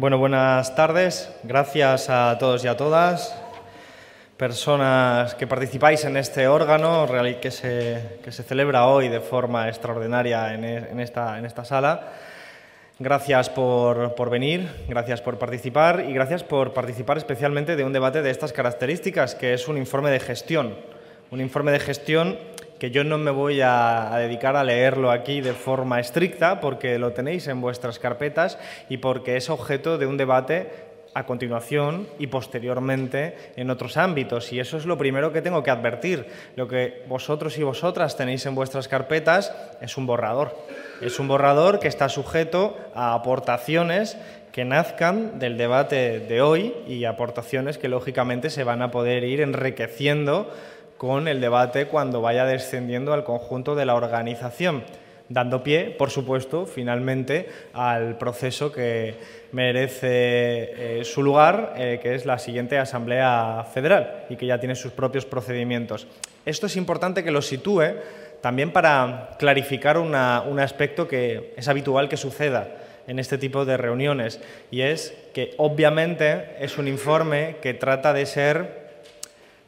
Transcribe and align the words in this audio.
Bueno, 0.00 0.16
buenas 0.16 0.74
tardes. 0.74 1.30
Gracias 1.42 2.08
a 2.08 2.34
todos 2.38 2.64
y 2.64 2.68
a 2.68 2.74
todas, 2.74 3.38
personas 4.38 5.34
que 5.34 5.46
participáis 5.46 6.06
en 6.06 6.16
este 6.16 6.48
órgano 6.48 7.06
que 7.38 7.50
se, 7.50 8.18
que 8.24 8.32
se 8.32 8.42
celebra 8.42 8.86
hoy 8.86 9.10
de 9.10 9.20
forma 9.20 9.68
extraordinaria 9.68 10.54
en, 10.54 10.64
en, 10.64 11.00
esta, 11.00 11.38
en 11.38 11.44
esta, 11.44 11.66
sala. 11.66 12.12
Gracias 12.98 13.50
por, 13.50 14.14
por, 14.14 14.30
venir, 14.30 14.70
gracias 14.88 15.20
por 15.20 15.38
participar 15.38 16.06
y 16.08 16.14
gracias 16.14 16.44
por 16.44 16.72
participar 16.72 17.18
especialmente 17.18 17.76
de 17.76 17.84
un 17.84 17.92
debate 17.92 18.22
de 18.22 18.30
estas 18.30 18.54
características, 18.54 19.34
que 19.34 19.52
es 19.52 19.68
un 19.68 19.76
informe 19.76 20.08
de 20.08 20.20
gestión. 20.20 20.76
Un 21.30 21.42
informe 21.42 21.72
de 21.72 21.78
gestión 21.78 22.38
que 22.80 22.90
yo 22.90 23.04
no 23.04 23.18
me 23.18 23.30
voy 23.30 23.60
a, 23.60 24.10
dedicar 24.16 24.56
a 24.56 24.64
leerlo 24.64 25.10
aquí 25.10 25.42
de 25.42 25.52
forma 25.52 26.00
estricta 26.00 26.60
porque 26.60 26.98
lo 26.98 27.12
tenéis 27.12 27.46
en 27.46 27.60
vuestras 27.60 27.98
carpetas 27.98 28.58
y 28.88 28.96
porque 28.96 29.36
es 29.36 29.50
objeto 29.50 29.98
de 29.98 30.06
un 30.06 30.16
debate 30.16 30.70
a 31.12 31.26
continuación 31.26 32.08
y 32.18 32.28
posteriormente 32.28 33.36
en 33.56 33.68
otros 33.68 33.98
ámbitos. 33.98 34.50
Y 34.52 34.60
eso 34.60 34.78
es 34.78 34.86
lo 34.86 34.96
primero 34.96 35.30
que 35.30 35.42
tengo 35.42 35.62
que 35.62 35.70
advertir. 35.70 36.26
Lo 36.56 36.68
que 36.68 37.04
vosotros 37.06 37.58
y 37.58 37.62
vosotras 37.62 38.16
tenéis 38.16 38.46
en 38.46 38.54
vuestras 38.54 38.88
carpetas 38.88 39.52
es 39.82 39.98
un 39.98 40.06
borrador. 40.06 40.56
Es 41.02 41.20
un 41.20 41.28
borrador 41.28 41.80
que 41.80 41.88
está 41.88 42.08
sujeto 42.08 42.78
a 42.94 43.12
aportaciones 43.12 44.16
que 44.52 44.64
nazcan 44.64 45.38
del 45.38 45.58
debate 45.58 46.18
de 46.18 46.40
hoy 46.40 46.74
y 46.88 47.04
aportaciones 47.04 47.76
que 47.76 47.88
lógicamente 47.88 48.48
se 48.48 48.64
van 48.64 48.80
a 48.80 48.90
poder 48.90 49.24
ir 49.24 49.42
enriqueciendo 49.42 50.50
con 51.00 51.28
el 51.28 51.40
debate 51.40 51.86
cuando 51.86 52.20
vaya 52.20 52.44
descendiendo 52.44 53.14
al 53.14 53.24
conjunto 53.24 53.74
de 53.74 53.86
la 53.86 53.94
organización, 53.94 54.84
dando 55.30 55.62
pie, 55.62 55.94
por 55.98 56.10
supuesto, 56.10 56.66
finalmente 56.66 57.48
al 57.72 58.18
proceso 58.18 58.70
que 58.70 59.14
merece 59.52 60.08
eh, 60.10 61.04
su 61.04 61.22
lugar, 61.22 61.72
eh, 61.78 62.00
que 62.02 62.14
es 62.14 62.26
la 62.26 62.38
siguiente 62.38 62.76
Asamblea 62.76 63.64
Federal 63.72 64.26
y 64.28 64.36
que 64.36 64.44
ya 64.44 64.60
tiene 64.60 64.74
sus 64.74 64.92
propios 64.92 65.24
procedimientos. 65.24 66.06
Esto 66.44 66.66
es 66.66 66.76
importante 66.76 67.24
que 67.24 67.30
lo 67.30 67.40
sitúe 67.40 67.94
también 68.42 68.70
para 68.70 69.36
clarificar 69.38 69.96
un 69.96 70.14
aspecto 70.14 71.08
que 71.08 71.54
es 71.56 71.66
habitual 71.66 72.10
que 72.10 72.18
suceda 72.18 72.76
en 73.06 73.18
este 73.18 73.38
tipo 73.38 73.64
de 73.64 73.78
reuniones 73.78 74.38
y 74.70 74.82
es 74.82 75.14
que 75.32 75.54
obviamente 75.56 76.56
es 76.60 76.76
un 76.76 76.88
informe 76.88 77.56
que 77.62 77.72
trata 77.72 78.12
de 78.12 78.26
ser 78.26 78.79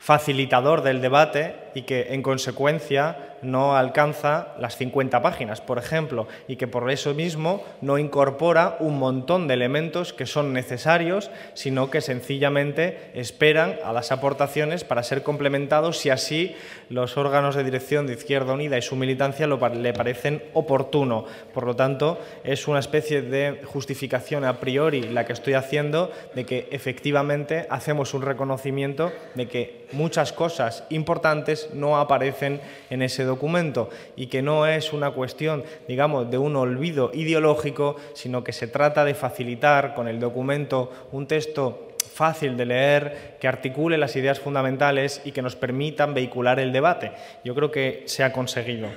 facilitador 0.03 0.83
del 0.83 1.01
debate 1.01 1.62
y 1.75 1.83
que 1.83 2.15
en 2.15 2.23
consecuencia 2.23 3.33
no 3.43 3.77
alcanza 3.77 4.55
las 4.59 4.77
50 4.77 5.21
páginas, 5.21 5.61
por 5.61 5.79
ejemplo, 5.79 6.29
y 6.47 6.57
que 6.57 6.69
por 6.69 6.91
eso 6.91 7.13
mismo 7.13 7.65
no 7.81 7.99
incorpora 7.99 8.77
un 8.79 8.99
montón 8.99 9.49
de 9.49 9.55
elementos 9.55 10.13
que 10.13 10.27
son 10.27 10.53
necesarios, 10.53 11.31
sino 11.55 11.91
que 11.91 12.01
sencillamente 12.01 13.11
esperan 13.15 13.77
a 13.85 13.93
las 13.93 14.13
aportaciones 14.13 14.85
para 14.85 15.03
ser 15.03 15.23
complementados 15.23 15.99
si 15.99 16.11
así 16.11 16.55
los 16.89 17.17
órganos 17.17 17.55
de 17.55 17.65
dirección 17.65 18.07
de 18.07 18.15
Izquierda 18.15 18.53
Unida 18.53 18.79
y 18.79 18.83
su 18.83 18.97
militancia 18.97 19.47
le 19.47 19.93
parecen 19.93 20.43
oportuno. 20.55 21.25
Por 21.53 21.67
lo 21.67 21.75
tanto, 21.75 22.19
es 22.45 22.69
una 22.69 22.79
especie 22.79 23.23
de 23.23 23.63
justificación 23.65 24.45
a 24.45 24.61
priori 24.61 25.03
la 25.03 25.27
que 25.27 25.33
estoy 25.33 25.55
haciendo 25.55 26.13
de 26.35 26.47
que 26.47 26.69
efectivamente 26.71 27.67
hacemos 27.71 28.15
un 28.15 28.23
reconocimiento 28.23 29.13
de 29.35 29.49
que 29.49 29.87
muchas 29.93 30.33
cosas 30.33 30.85
importantes 30.91 31.62
no 31.75 31.99
aparecen 31.99 32.61
en 32.91 33.03
ese 33.03 33.25
documento 33.25 33.91
y 34.17 34.27
que 34.27 34.43
no 34.43 34.67
es 34.67 34.93
una 34.93 35.11
cuestión, 35.11 35.65
digamos, 35.89 36.31
de 36.31 36.39
un 36.39 36.57
olvido 36.57 37.11
ideológico, 37.15 37.97
sino 38.15 38.45
que 38.45 38.53
se 38.53 38.67
trata 38.67 39.05
de 39.05 39.15
facilitar 39.15 39.95
con 39.95 40.09
el 40.09 40.21
documento 40.21 40.91
un 41.13 41.27
texto 41.27 41.89
fácil 42.13 42.57
de 42.57 42.67
leer, 42.67 43.37
que 43.41 43.49
articule 43.49 43.97
las 43.97 44.15
ideas 44.17 44.39
fundamentales 44.39 45.23
y 45.25 45.33
que 45.33 45.43
nos 45.43 45.57
permitan 45.57 46.15
vehicular 46.15 46.61
el 46.61 46.73
debate. 46.73 47.13
Yo 47.45 47.55
creo 47.55 47.71
que 47.71 48.03
se 48.07 48.23
ha 48.23 48.33
conseguido. 48.33 48.89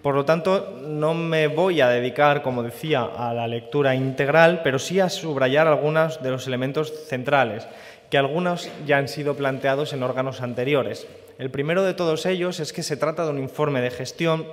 Por 0.00 0.14
lo 0.14 0.24
tanto, 0.24 0.78
no 0.82 1.12
me 1.12 1.48
voy 1.48 1.80
a 1.80 1.88
dedicar, 1.88 2.42
como 2.42 2.62
decía, 2.62 3.02
a 3.02 3.34
la 3.34 3.46
lectura 3.46 3.94
integral, 3.94 4.60
pero 4.64 4.78
sí 4.78 5.00
a 5.00 5.08
subrayar 5.08 5.66
algunos 5.66 6.22
de 6.22 6.30
los 6.30 6.46
elementos 6.46 6.92
centrales, 7.08 7.66
que 8.08 8.16
algunos 8.16 8.70
ya 8.86 8.98
han 8.98 9.08
sido 9.08 9.34
planteados 9.34 9.92
en 9.92 10.02
órganos 10.02 10.40
anteriores. 10.40 11.06
El 11.38 11.50
primero 11.50 11.82
de 11.82 11.94
todos 11.94 12.26
ellos 12.26 12.60
es 12.60 12.72
que 12.72 12.82
se 12.82 12.96
trata 12.96 13.24
de 13.24 13.30
un 13.30 13.38
informe 13.38 13.80
de 13.80 13.90
gestión 13.90 14.46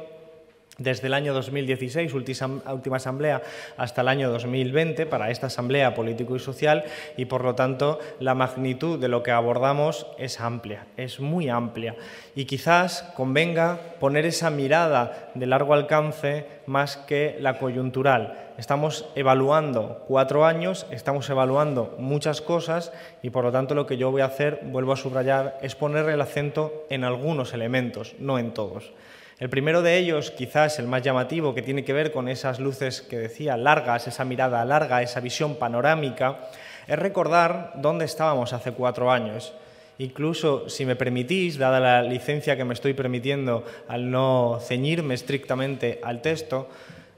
desde 0.80 1.08
el 1.08 1.14
año 1.14 1.34
2016, 1.34 2.14
última 2.14 2.98
asamblea, 2.98 3.44
hasta 3.78 4.02
el 4.02 4.08
año 4.08 4.32
2020, 4.32 5.06
para 5.06 5.30
esta 5.30 5.48
asamblea 5.48 5.94
político 5.94 6.36
y 6.36 6.40
social, 6.40 6.84
y 7.18 7.26
por 7.26 7.44
lo 7.44 7.56
tanto 7.56 8.00
la 8.20 8.34
magnitud 8.34 9.00
de 9.00 9.10
lo 9.10 9.22
que 9.22 9.32
abordamos 9.32 10.08
es 10.18 10.40
amplia, 10.40 10.88
es 10.98 11.20
muy 11.20 11.50
amplia. 11.50 11.96
Y 12.36 12.46
quizás 12.46 13.04
convenga 13.16 13.80
poner 14.00 14.26
esa 14.26 14.50
mirada 14.50 15.30
de 15.36 15.46
largo 15.46 15.74
alcance 15.74 16.46
más 16.66 16.98
que 16.98 17.38
la 17.40 17.58
coyuntural. 17.58 18.54
Estamos 18.58 19.06
evaluando 19.16 20.04
cuatro 20.08 20.46
años, 20.46 20.86
estamos 20.92 21.30
evaluando 21.30 21.96
muchas 21.98 22.42
cosas 22.42 22.92
y 23.22 23.30
por 23.30 23.46
lo 23.46 23.52
tanto 23.52 23.74
lo 23.74 23.86
que 23.86 23.98
yo 23.98 24.12
voy 24.12 24.22
a 24.22 24.26
hacer, 24.26 24.60
vuelvo 24.64 24.94
a 24.94 24.98
subrayar, 24.98 25.58
es 25.62 25.76
poner 25.76 26.10
el 26.10 26.22
acento 26.22 26.86
en 26.90 27.04
algunos 27.04 27.54
elementos, 27.54 28.16
no 28.20 28.38
en 28.38 28.54
todos. 28.54 28.92
El 29.40 29.50
primero 29.50 29.82
de 29.82 29.98
ellos, 29.98 30.32
quizás 30.32 30.80
el 30.80 30.88
más 30.88 31.02
llamativo, 31.02 31.56
que 31.56 31.62
tiene 31.62 31.86
que 31.86 31.94
ver 31.94 32.12
con 32.12 32.28
esas 32.28 32.60
luces 32.60 33.02
que 33.02 33.18
decía 33.18 33.56
largas, 33.56 34.06
esa 34.06 34.26
mirada 34.26 34.66
larga, 34.66 35.02
esa 35.02 35.22
visión 35.22 35.56
panorámica, 35.56 36.50
es 36.86 37.00
recordar 37.00 37.72
dónde 37.76 38.04
estábamos 38.04 38.52
hace 38.52 38.74
cuatro 38.74 39.10
años. 39.10 39.54
Incluso, 39.98 40.68
si 40.68 40.86
me 40.86 40.98
permitís, 40.98 41.58
dada 41.58 41.80
la 41.80 42.04
licencia 42.04 42.58
que 42.58 42.66
me 42.66 42.74
estoy 42.74 42.94
permitiendo 42.94 43.64
al 43.88 44.12
no 44.12 44.60
ceñirme 44.62 45.14
estrictamente 45.14 46.02
al 46.04 46.22
texto, 46.22 46.68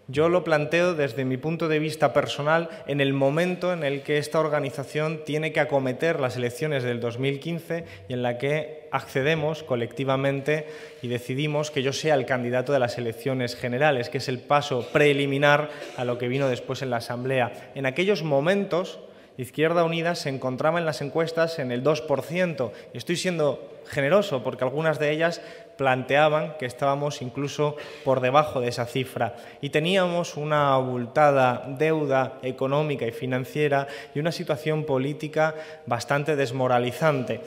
yo 0.07 0.29
lo 0.29 0.43
planteo 0.43 0.93
desde 0.93 1.25
mi 1.25 1.37
punto 1.37 1.67
de 1.67 1.79
vista 1.79 2.13
personal 2.13 2.69
en 2.87 3.01
el 3.01 3.13
momento 3.13 3.71
en 3.71 3.83
el 3.83 4.01
que 4.01 4.17
esta 4.17 4.39
organización 4.39 5.23
tiene 5.25 5.53
que 5.53 5.59
acometer 5.59 6.19
las 6.19 6.35
elecciones 6.35 6.83
del 6.83 6.99
2015 6.99 7.85
y 8.09 8.13
en 8.13 8.23
la 8.23 8.37
que 8.37 8.89
accedemos 8.91 9.63
colectivamente 9.63 10.67
y 11.01 11.07
decidimos 11.07 11.71
que 11.71 11.83
yo 11.83 11.93
sea 11.93 12.15
el 12.15 12.25
candidato 12.25 12.73
de 12.73 12.79
las 12.79 12.97
elecciones 12.97 13.55
generales, 13.55 14.09
que 14.09 14.17
es 14.17 14.27
el 14.27 14.39
paso 14.39 14.87
preliminar 14.91 15.69
a 15.95 16.03
lo 16.03 16.17
que 16.17 16.27
vino 16.27 16.49
después 16.49 16.81
en 16.81 16.89
la 16.89 16.97
Asamblea. 16.97 17.71
En 17.75 17.85
aquellos 17.85 18.23
momentos, 18.23 18.99
Izquierda 19.37 19.83
Unida 19.83 20.15
se 20.15 20.29
encontraba 20.29 20.79
en 20.79 20.85
las 20.85 21.01
encuestas 21.01 21.59
en 21.59 21.71
el 21.71 21.83
2%. 21.83 22.71
Y 22.93 22.97
estoy 22.97 23.15
siendo 23.15 23.71
generoso 23.87 24.43
porque 24.43 24.63
algunas 24.63 24.99
de 24.99 25.11
ellas 25.11 25.41
planteaban 25.77 26.55
que 26.59 26.65
estábamos 26.65 27.21
incluso 27.21 27.75
por 28.05 28.19
debajo 28.19 28.61
de 28.61 28.69
esa 28.69 28.85
cifra 28.85 29.35
y 29.61 29.69
teníamos 29.69 30.37
una 30.37 30.73
abultada 30.73 31.65
deuda 31.67 32.37
económica 32.43 33.07
y 33.07 33.11
financiera 33.11 33.87
y 34.13 34.19
una 34.19 34.31
situación 34.31 34.85
política 34.85 35.55
bastante 35.87 36.35
desmoralizante. 36.35 37.41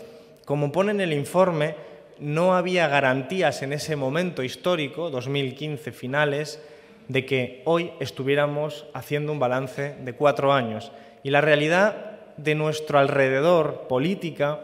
Como 0.44 0.72
pone 0.72 0.90
en 0.90 1.00
el 1.00 1.12
informe, 1.12 1.76
no 2.18 2.56
había 2.56 2.88
garantías 2.88 3.62
en 3.62 3.72
ese 3.72 3.96
momento 3.96 4.42
histórico, 4.42 5.10
2015 5.10 5.92
finales, 5.92 6.60
de 7.08 7.26
que 7.26 7.62
hoy 7.64 7.92
estuviéramos 8.00 8.86
haciendo 8.94 9.32
un 9.32 9.38
balance 9.38 9.94
de 10.00 10.12
cuatro 10.14 10.52
años. 10.52 10.92
Y 11.24 11.30
la 11.30 11.40
realidad 11.40 12.20
de 12.36 12.54
nuestro 12.54 12.98
alrededor 12.98 13.88
política 13.88 14.60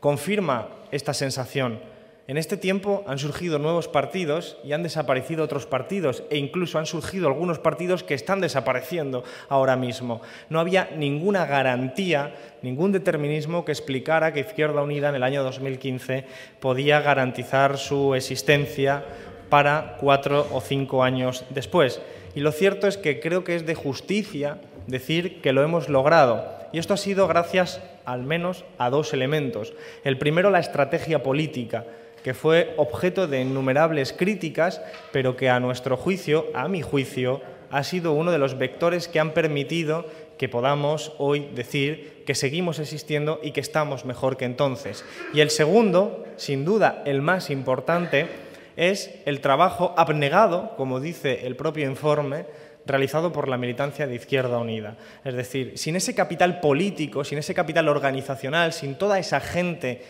confirma 0.00 0.68
esta 0.90 1.14
sensación. 1.14 1.78
En 2.26 2.38
este 2.38 2.56
tiempo 2.56 3.04
han 3.06 3.18
surgido 3.18 3.60
nuevos 3.60 3.86
partidos 3.86 4.56
y 4.64 4.72
han 4.72 4.82
desaparecido 4.82 5.44
otros 5.44 5.66
partidos 5.66 6.24
e 6.28 6.38
incluso 6.38 6.80
han 6.80 6.86
surgido 6.86 7.28
algunos 7.28 7.60
partidos 7.60 8.02
que 8.02 8.14
están 8.14 8.40
desapareciendo 8.40 9.22
ahora 9.48 9.76
mismo. 9.76 10.22
No 10.48 10.58
había 10.58 10.90
ninguna 10.96 11.46
garantía, 11.46 12.34
ningún 12.62 12.90
determinismo 12.90 13.64
que 13.64 13.72
explicara 13.72 14.32
que 14.32 14.40
Izquierda 14.40 14.82
Unida 14.82 15.08
en 15.08 15.14
el 15.14 15.22
año 15.22 15.44
2015 15.44 16.24
podía 16.58 17.00
garantizar 17.00 17.78
su 17.78 18.16
existencia 18.16 19.04
para 19.48 19.98
cuatro 20.00 20.48
o 20.50 20.60
cinco 20.60 21.04
años 21.04 21.44
después. 21.50 22.00
Y 22.34 22.40
lo 22.40 22.50
cierto 22.50 22.88
es 22.88 22.96
que 22.96 23.20
creo 23.20 23.44
que 23.44 23.54
es 23.54 23.66
de 23.66 23.74
justicia 23.76 24.58
decir 24.86 25.40
que 25.40 25.52
lo 25.52 25.62
hemos 25.62 25.88
logrado. 25.88 26.44
Y 26.72 26.78
esto 26.78 26.94
ha 26.94 26.98
sido 26.98 27.28
gracias 27.28 27.80
al 28.04 28.22
menos 28.22 28.64
a 28.78 28.90
dos 28.90 29.12
elementos. 29.12 29.74
El 30.04 30.18
primero, 30.18 30.50
la 30.50 30.60
estrategia 30.60 31.22
política 31.22 31.84
que 32.22 32.34
fue 32.34 32.74
objeto 32.76 33.26
de 33.26 33.40
innumerables 33.40 34.12
críticas, 34.12 34.80
pero 35.10 35.36
que 35.36 35.50
a 35.50 35.60
nuestro 35.60 35.96
juicio, 35.96 36.46
a 36.54 36.68
mi 36.68 36.80
juicio, 36.80 37.40
ha 37.70 37.82
sido 37.84 38.12
uno 38.12 38.30
de 38.30 38.38
los 38.38 38.58
vectores 38.58 39.08
que 39.08 39.18
han 39.18 39.32
permitido 39.32 40.06
que 40.38 40.48
podamos 40.48 41.12
hoy 41.18 41.48
decir 41.54 42.22
que 42.26 42.34
seguimos 42.34 42.78
existiendo 42.78 43.40
y 43.42 43.52
que 43.52 43.60
estamos 43.60 44.04
mejor 44.04 44.36
que 44.36 44.44
entonces. 44.44 45.04
Y 45.32 45.40
el 45.40 45.50
segundo, 45.50 46.24
sin 46.36 46.64
duda 46.64 47.02
el 47.06 47.22
más 47.22 47.50
importante, 47.50 48.28
es 48.76 49.14
el 49.26 49.40
trabajo 49.40 49.94
abnegado, 49.96 50.74
como 50.76 51.00
dice 51.00 51.46
el 51.46 51.56
propio 51.56 51.88
informe, 51.88 52.46
realizado 52.86 53.32
por 53.32 53.48
la 53.48 53.56
militancia 53.56 54.06
de 54.06 54.14
Izquierda 54.14 54.58
Unida. 54.58 54.96
Es 55.24 55.34
decir, 55.34 55.72
sin 55.76 55.96
ese 55.96 56.14
capital 56.14 56.60
político, 56.60 57.24
sin 57.24 57.38
ese 57.38 57.54
capital 57.54 57.88
organizacional, 57.88 58.72
sin 58.72 58.96
toda 58.96 59.18
esa 59.18 59.40
gente, 59.40 60.02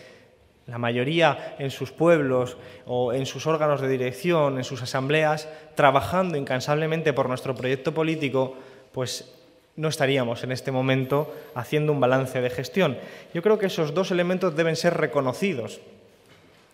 la 0.67 0.77
mayoría 0.77 1.55
en 1.59 1.71
sus 1.71 1.91
pueblos 1.91 2.57
o 2.85 3.13
en 3.13 3.25
sus 3.25 3.47
órganos 3.47 3.81
de 3.81 3.89
dirección, 3.89 4.57
en 4.57 4.63
sus 4.63 4.81
asambleas, 4.81 5.49
trabajando 5.75 6.37
incansablemente 6.37 7.13
por 7.13 7.27
nuestro 7.27 7.53
proyecto 7.53 7.93
político, 7.93 8.55
pues 8.91 9.33
no 9.75 9.87
estaríamos 9.87 10.43
en 10.43 10.51
este 10.51 10.71
momento 10.71 11.33
haciendo 11.55 11.91
un 11.91 11.99
balance 11.99 12.41
de 12.41 12.49
gestión. 12.49 12.97
Yo 13.33 13.41
creo 13.41 13.57
que 13.57 13.65
esos 13.65 13.93
dos 13.93 14.11
elementos 14.11 14.55
deben 14.55 14.75
ser 14.75 14.95
reconocidos. 14.95 15.81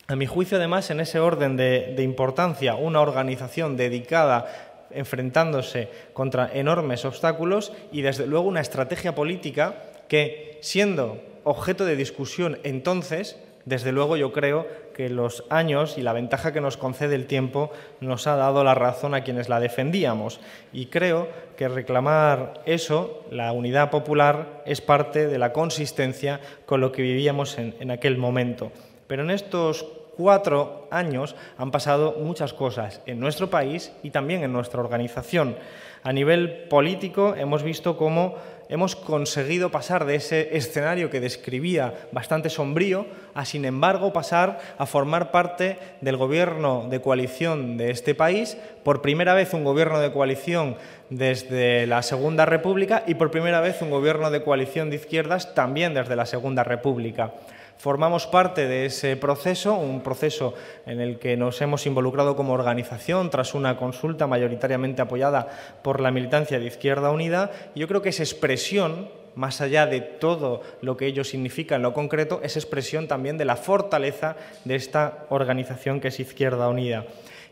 A 0.07 0.16
mi 0.16 0.25
juicio, 0.25 0.57
además, 0.57 0.90
en 0.90 1.00
ese 1.00 1.19
orden 1.19 1.56
de, 1.56 1.96
importancia, 2.01 2.74
una 2.74 3.00
organización 3.00 3.78
dedicada 3.78 4.69
enfrentándose 4.91 5.89
contra 6.13 6.51
enormes 6.53 7.06
obstáculos 7.06 7.71
y, 7.91 8.01
desde 8.01 8.27
luego, 8.27 8.47
una 8.47 8.62
estrategia 8.62 9.15
política 9.15 9.75
que, 10.07 10.57
siendo 10.62 11.21
objeto 11.44 11.86
de 11.86 11.95
discusión 11.95 12.59
entonces, 12.63 13.38
desde 13.65 13.91
luego 13.91 14.18
yo 14.18 14.31
creo 14.31 14.68
que 14.95 15.09
los 15.09 15.44
años 15.50 15.97
y 15.97 16.01
la 16.01 16.12
ventaja 16.13 16.51
que 16.51 16.59
nos 16.59 16.75
concede 16.75 17.15
el 17.15 17.27
tiempo 17.27 17.71
nos 18.01 18.27
ha 18.27 18.36
dado 18.36 18.63
la 18.63 18.74
razón 18.74 19.13
a 19.13 19.24
quienes 19.24 19.47
la 19.47 19.59
defendíamos. 19.59 20.39
Y 20.74 20.88
creo 20.88 21.27
que 21.56 21.68
reclamar 21.68 22.62
eso, 22.65 23.24
la 23.31 23.51
unidad 23.51 23.91
popular, 23.91 24.63
es 24.65 24.81
parte 24.81 25.27
de 25.27 25.38
la 25.38 25.53
consistencia 25.53 26.39
con 26.65 26.81
lo 26.81 26.91
que 26.91 27.01
vivíamos 27.01 27.57
en, 27.57 27.91
aquel 27.91 28.18
momento. 28.18 28.71
Pero 29.07 29.24
en 29.24 29.30
estos 29.30 29.86
cuatro 30.19 30.89
años 30.92 31.33
han 31.57 31.71
pasado 31.71 32.18
muchas 32.19 32.51
cosas 32.51 33.00
en 33.06 33.21
nuestro 33.21 33.50
país 33.50 33.94
y 34.04 34.10
también 34.10 34.44
en 34.44 34.51
nuestra 34.51 34.81
organización. 34.81 35.56
A 36.04 36.12
nivel 36.12 36.68
político 36.68 37.36
hemos 37.38 37.63
visto 37.63 37.95
cómo 37.95 38.36
hemos 38.68 38.98
conseguido 38.98 39.71
pasar 39.71 40.04
de 40.04 40.16
ese 40.16 40.57
escenario 40.57 41.10
que 41.10 41.21
describía 41.21 41.94
bastante 42.12 42.50
sombrío 42.50 43.06
a, 43.33 43.45
sin 43.45 43.63
embargo, 43.63 44.12
pasar 44.12 44.60
a 44.77 44.86
formar 44.86 45.31
parte 45.31 45.80
del 46.01 46.18
gobierno 46.18 46.88
de 46.89 47.00
coalición 47.00 47.77
de 47.77 47.89
este 47.92 48.13
país, 48.13 48.57
por 48.83 49.01
primera 49.01 49.33
vez 49.33 49.54
un 49.54 49.63
gobierno 49.63 50.00
de 50.00 50.12
coalición 50.12 50.75
desde 51.10 51.88
la 51.88 52.01
Segunda 52.01 52.45
República 52.45 53.04
y 53.07 53.15
por 53.15 53.31
primera 53.31 53.62
vez 53.62 53.81
un 53.81 53.89
gobierno 53.89 54.31
de 54.31 54.44
coalición 54.44 54.89
de 54.89 54.98
izquierdas 54.98 55.56
también 55.56 55.94
desde 55.94 56.18
la 56.18 56.25
Segunda 56.25 56.65
República. 56.65 57.31
Formamos 57.80 58.28
parte 58.28 58.68
de 58.68 58.88
ese 58.88 59.16
proceso, 59.16 59.76
un 59.76 60.02
proceso 60.02 60.54
en 60.86 61.00
el 61.00 61.18
que 61.18 61.38
nos 61.38 61.62
hemos 61.62 61.86
involucrado 61.86 62.36
como 62.36 62.52
organización 62.52 63.30
tras 63.30 63.54
una 63.54 63.78
consulta 63.78 64.28
mayoritariamente 64.28 65.02
apoyada 65.02 65.48
por 65.81 66.02
la 66.02 66.12
militancia 66.12 66.60
de 66.60 66.66
Izquierda 66.66 67.10
Unida. 67.10 67.52
Y 67.76 67.80
yo 67.80 67.88
creo 67.88 68.02
que 68.02 68.10
esa 68.10 68.24
expresión, 68.24 69.08
más 69.34 69.62
allá 69.62 69.86
de 69.86 70.02
todo 70.02 70.62
lo 70.81 70.98
que 70.98 71.06
ello 71.06 71.24
significa 71.24 71.78
en 71.78 71.84
lo 71.84 71.94
concreto, 71.94 72.42
es 72.44 72.58
expresión 72.58 73.08
también 73.08 73.38
de 73.38 73.46
la 73.46 73.56
fortaleza 73.56 74.36
de 74.66 74.75
esta 74.75 75.25
organización 75.30 76.02
que 76.02 76.10
es 76.10 76.20
Izquierda 76.20 76.68
Unida. 76.68 77.06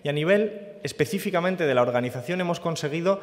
Y 0.04 0.10
a 0.10 0.12
nivel 0.12 0.74
específicamente 0.84 1.66
de 1.66 1.74
la 1.74 1.84
organización 1.84 2.42
hemos 2.42 2.60
conseguido 2.60 3.22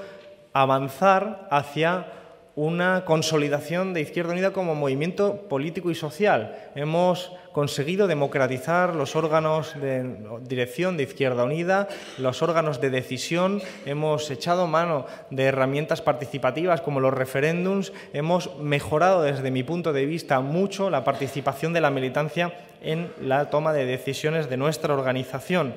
avanzar 0.54 1.48
hacia 1.50 2.06
una 2.56 3.04
consolidación 3.04 3.94
de 3.94 4.00
Izquierda 4.00 4.32
Unida 4.32 4.52
como 4.52 4.74
movimiento 4.74 5.42
político 5.48 5.90
y 5.90 5.94
social. 5.94 6.56
Hemos 6.76 7.32
conseguido 7.52 8.06
democratizar 8.06 8.94
los 8.94 9.16
órganos 9.16 9.74
de 9.80 10.16
dirección 10.42 10.96
de 10.96 11.04
Izquierda 11.04 11.44
Unida, 11.44 11.88
los 12.18 12.42
órganos 12.42 12.80
de 12.80 12.90
decisión, 12.90 13.62
hemos 13.86 14.30
echado 14.30 14.66
mano 14.66 15.06
de 15.30 15.44
herramientas 15.44 16.00
participativas 16.00 16.80
como 16.80 17.00
los 17.00 17.14
referéndums, 17.14 17.92
hemos 18.12 18.56
mejorado 18.58 19.22
desde 19.22 19.50
mi 19.50 19.62
punto 19.62 19.92
de 19.92 20.06
vista 20.06 20.40
mucho 20.40 20.90
la 20.90 21.04
participación 21.04 21.72
de 21.72 21.80
la 21.80 21.90
militancia 21.90 22.52
en 22.82 23.12
la 23.20 23.50
toma 23.50 23.72
de 23.72 23.86
decisiones 23.86 24.48
de 24.48 24.56
nuestra 24.56 24.94
organización. 24.94 25.74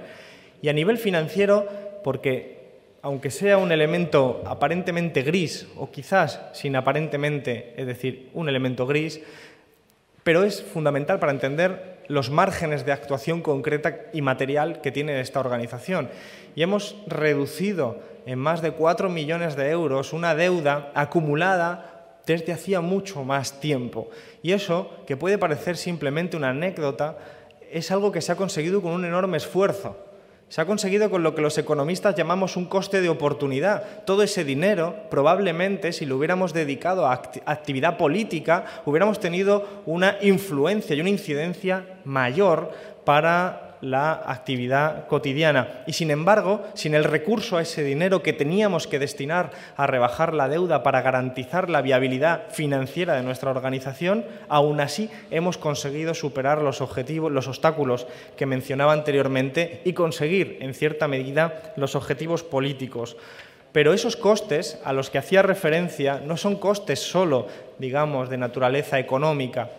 Y 0.62 0.70
a 0.70 0.74
nivel 0.74 0.98
financiero, 0.98 1.68
porque 2.04 2.57
aunque 3.08 3.32
sea 3.32 3.58
un 3.58 3.72
elemento 3.72 4.44
aparentemente 4.46 5.22
gris, 5.22 5.66
o 5.78 5.90
quizás 5.90 6.42
sin 6.52 6.76
aparentemente, 6.76 7.74
es 7.78 7.88
decir, 7.88 8.30
un 8.34 8.50
elemento 8.50 8.86
gris, 8.86 9.22
pero 10.26 10.44
es 10.44 10.62
fundamental 10.62 11.18
para 11.18 11.32
entender 11.32 12.00
los 12.10 12.30
márgenes 12.30 12.86
de 12.86 12.92
actuación 12.92 13.42
concreta 13.42 13.98
y 14.12 14.22
material 14.22 14.82
que 14.82 14.92
tiene 14.92 15.22
esta 15.22 15.40
organización. 15.40 16.10
Y 16.54 16.64
hemos 16.64 16.98
reducido 17.08 17.98
en 18.26 18.40
más 18.40 18.62
de 18.62 18.72
4 18.72 19.08
millones 19.08 19.56
de 19.56 19.70
euros 19.70 20.12
una 20.12 20.36
deuda 20.36 20.92
acumulada 20.94 22.18
desde 22.26 22.52
hacía 22.52 22.82
mucho 22.82 23.24
más 23.24 23.62
tiempo. 23.62 24.10
Y 24.44 24.52
eso, 24.52 24.92
que 25.08 25.16
puede 25.16 25.38
parecer 25.38 25.78
simplemente 25.78 26.36
una 26.36 26.50
anécdota, 26.50 27.18
es 27.72 27.90
algo 27.90 28.12
que 28.12 28.20
se 28.20 28.34
ha 28.34 28.36
conseguido 28.36 28.82
con 28.82 28.92
un 28.92 29.06
enorme 29.06 29.38
esfuerzo 29.38 30.07
se 30.50 30.62
ha 30.62 30.66
conseguido 30.66 31.10
con 31.10 31.24
lo 31.24 31.36
que 31.36 31.42
los 31.42 31.58
economistas 31.58 32.16
llamamos 32.16 32.56
un 32.56 32.66
coste 32.66 33.02
de 33.02 33.10
oportunidad. 33.10 34.06
Todo 34.06 34.24
ese 34.24 34.46
dinero, 34.46 34.96
probablemente, 35.10 35.92
si 35.92 36.06
lo 36.06 36.16
hubiéramos 36.16 36.54
dedicado 36.54 37.06
a 37.06 37.14
actividad 37.46 37.98
política, 37.98 38.66
hubiéramos 38.86 39.20
tenido 39.20 39.84
una 39.86 40.18
influencia 40.22 40.96
y 40.96 41.02
una 41.02 41.10
incidencia 41.10 42.00
mayor 42.06 42.72
para 43.04 43.67
la 43.82 44.14
actividad 44.26 45.08
cotidiana. 45.08 45.84
Y 45.86 45.94
sin 45.94 46.12
embargo, 46.12 46.66
sin 46.74 46.96
el 46.96 47.04
recurso 47.04 47.58
a 47.58 47.62
ese 47.62 47.84
dinero 47.84 48.24
que 48.24 48.34
teníamos 48.34 48.88
que 48.88 49.00
destinar 49.00 49.52
a 49.76 49.88
rebajar 49.88 50.34
la 50.34 50.50
deuda 50.50 50.84
para 50.84 51.02
garantizar 51.02 51.70
la 51.70 51.82
viabilidad 51.82 52.50
financiera 52.52 53.16
de 53.16 53.24
nuestra 53.24 53.52
organización, 53.52 54.26
aún 54.50 54.80
así 54.80 55.10
hemos 55.32 55.58
conseguido 55.58 56.14
superar 56.14 56.62
los 56.62 56.82
objetivos, 56.82 57.32
los 57.32 57.48
obstáculos 57.48 58.08
que 58.36 58.46
mencionaba 58.46 58.94
anteriormente 58.94 59.82
y 59.86 59.94
conseguir, 59.94 60.58
en 60.62 60.74
cierta 60.74 61.08
medida, 61.08 61.74
los 61.76 61.96
objetivos 61.96 62.44
políticos. 62.44 63.18
Pero 63.72 63.94
esos 63.94 64.16
costes 64.16 64.80
a 64.86 64.94
los 64.94 65.10
que 65.10 65.20
hacía 65.20 65.42
referencia 65.42 66.20
no 66.26 66.38
son 66.38 66.56
costes 66.56 67.00
solo, 67.00 67.48
digamos, 67.78 68.30
de 68.30 68.38
naturaleza 68.38 68.98
económica, 68.98 69.70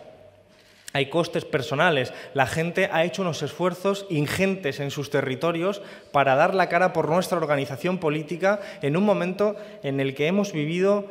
hay 0.93 1.07
costes 1.07 1.45
personales. 1.45 2.13
La 2.33 2.47
gente 2.47 2.89
ha 2.91 3.03
hecho 3.03 3.21
unos 3.21 3.41
esfuerzos 3.43 4.05
ingentes 4.09 4.79
en 4.79 4.91
sus 4.91 5.09
territorios 5.09 5.81
para 6.11 6.35
dar 6.35 6.55
la 6.55 6.69
cara 6.69 6.93
por 6.93 7.09
nuestra 7.09 7.37
organización 7.37 7.99
política 7.99 8.59
en 8.81 8.97
un 8.97 9.03
momento 9.03 9.55
en 9.83 9.99
el 9.99 10.15
que 10.15 10.27
hemos 10.27 10.51
vivido 10.51 11.07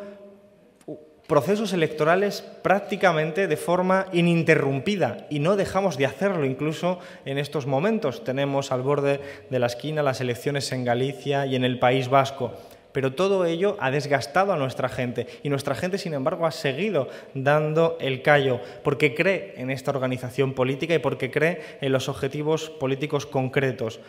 procesos 1.28 1.75
electorales 1.75 2.42
prácticamente 2.62 3.46
de 3.46 3.56
forma 3.58 4.06
ininterrumpida 4.12 5.26
y 5.29 5.41
no 5.41 5.56
dejamos 5.56 5.98
de 5.98 6.06
hacerlo 6.06 6.46
incluso 6.46 7.00
en 7.26 7.36
estos 7.36 7.67
momentos. 7.67 8.24
Tenemos 8.24 8.72
al 8.72 8.82
borde 8.82 9.20
de 9.50 9.58
la 9.58 9.67
esquina 9.67 10.03
las 10.03 10.22
elecciones 10.22 10.72
en 10.72 10.84
Galicia 10.84 11.44
y 11.44 11.55
en 11.55 11.64
el 11.64 11.79
País 11.79 12.08
Vasco. 12.08 12.55
Pero 12.92 13.12
todo 13.12 13.44
ello 13.44 13.76
ha 13.80 13.90
desgastado 13.90 14.52
a 14.52 14.56
nuestra 14.56 14.88
gente 14.88 15.26
y 15.42 15.50
nuestra 15.50 15.74
gente, 15.74 15.98
sin 15.98 16.14
embargo, 16.14 16.46
ha 16.46 16.50
seguido 16.50 17.08
dando 17.34 17.96
el 18.00 18.22
callo 18.22 18.60
porque 18.82 19.14
cree 19.14 19.54
en 19.56 19.70
esta 19.70 19.90
organización 19.90 20.54
política 20.54 20.94
y 20.94 20.98
porque 20.98 21.30
cree 21.30 21.60
en 21.80 21.92
los 21.92 22.08
objetivos 22.08 22.70
políticos 22.70 23.26
concretos. 23.26 24.00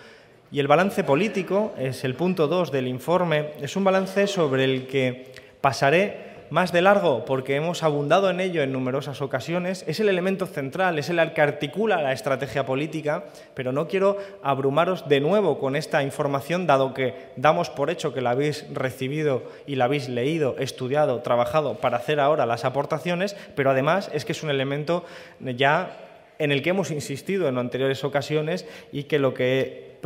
Y 0.52 0.60
el 0.60 0.68
balance 0.68 1.04
político 1.04 1.74
es 1.78 2.04
el 2.04 2.16
punto 2.16 2.48
2 2.48 2.72
del 2.72 2.88
informe, 2.88 3.52
es 3.62 3.76
un 3.76 3.84
balance 3.84 4.26
sobre 4.26 4.64
el 4.64 4.88
que 4.88 5.32
pasaré 5.62 6.29
más 6.50 6.72
de 6.72 6.82
largo, 6.82 7.26
porque 7.26 7.56
hemos 7.56 7.84
abundado 7.84 8.30
en 8.30 8.40
ello 8.40 8.64
en 8.64 8.72
numerosas 8.72 9.22
ocasiones, 9.22 9.84
es 9.88 10.00
el 10.00 10.10
elemento 10.10 10.46
central, 10.46 10.98
es 11.00 11.10
el 11.10 11.34
que 11.34 11.42
articula 11.42 12.02
la 12.02 12.14
estrategia 12.14 12.66
política, 12.66 13.26
pero 13.54 13.72
no 13.72 13.88
quiero 13.88 14.18
abrumaros 14.42 15.08
de 15.08 15.20
nuevo 15.20 15.60
con 15.60 15.76
esta 15.76 16.04
información, 16.04 16.68
dado 16.68 16.94
que 16.94 17.14
damos 17.36 17.70
por 17.70 17.90
hecho 17.90 18.14
que 18.14 18.22
la 18.22 18.32
habéis 18.32 18.66
recibido 18.74 19.44
y 19.68 19.76
la 19.76 19.86
habéis 19.86 20.10
leído, 20.10 20.56
estudiado, 20.60 21.22
trabajado 21.22 21.76
para 21.76 21.98
hacer 21.98 22.20
ahora 22.20 22.46
las 22.46 22.66
aportaciones, 22.66 23.36
pero 23.56 23.70
además 23.70 24.10
es 24.14 24.26
que 24.26 24.32
es 24.32 24.44
un 24.44 24.50
elemento 24.50 25.06
ya 25.40 25.98
en 26.40 26.52
el 26.52 26.64
que 26.64 26.72
hemos 26.72 26.90
insistido 26.90 27.48
en 27.48 27.58
anteriores 27.58 28.04
ocasiones 28.04 28.66
y 28.92 29.04
que 29.04 29.20
lo 29.20 29.34
que 29.34 29.98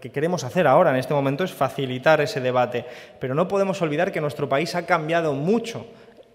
que 0.00 0.10
queremos 0.10 0.44
hacer 0.44 0.66
ahora 0.66 0.90
en 0.90 0.96
este 0.96 1.14
momento 1.14 1.44
es 1.44 1.52
facilitar 1.52 2.20
ese 2.20 2.40
debate. 2.40 2.84
Pero 3.18 3.34
no 3.34 3.48
podemos 3.48 3.80
olvidar 3.82 4.12
que 4.12 4.20
nuestro 4.20 4.48
país 4.48 4.74
ha 4.74 4.86
cambiado 4.86 5.32
mucho 5.34 5.86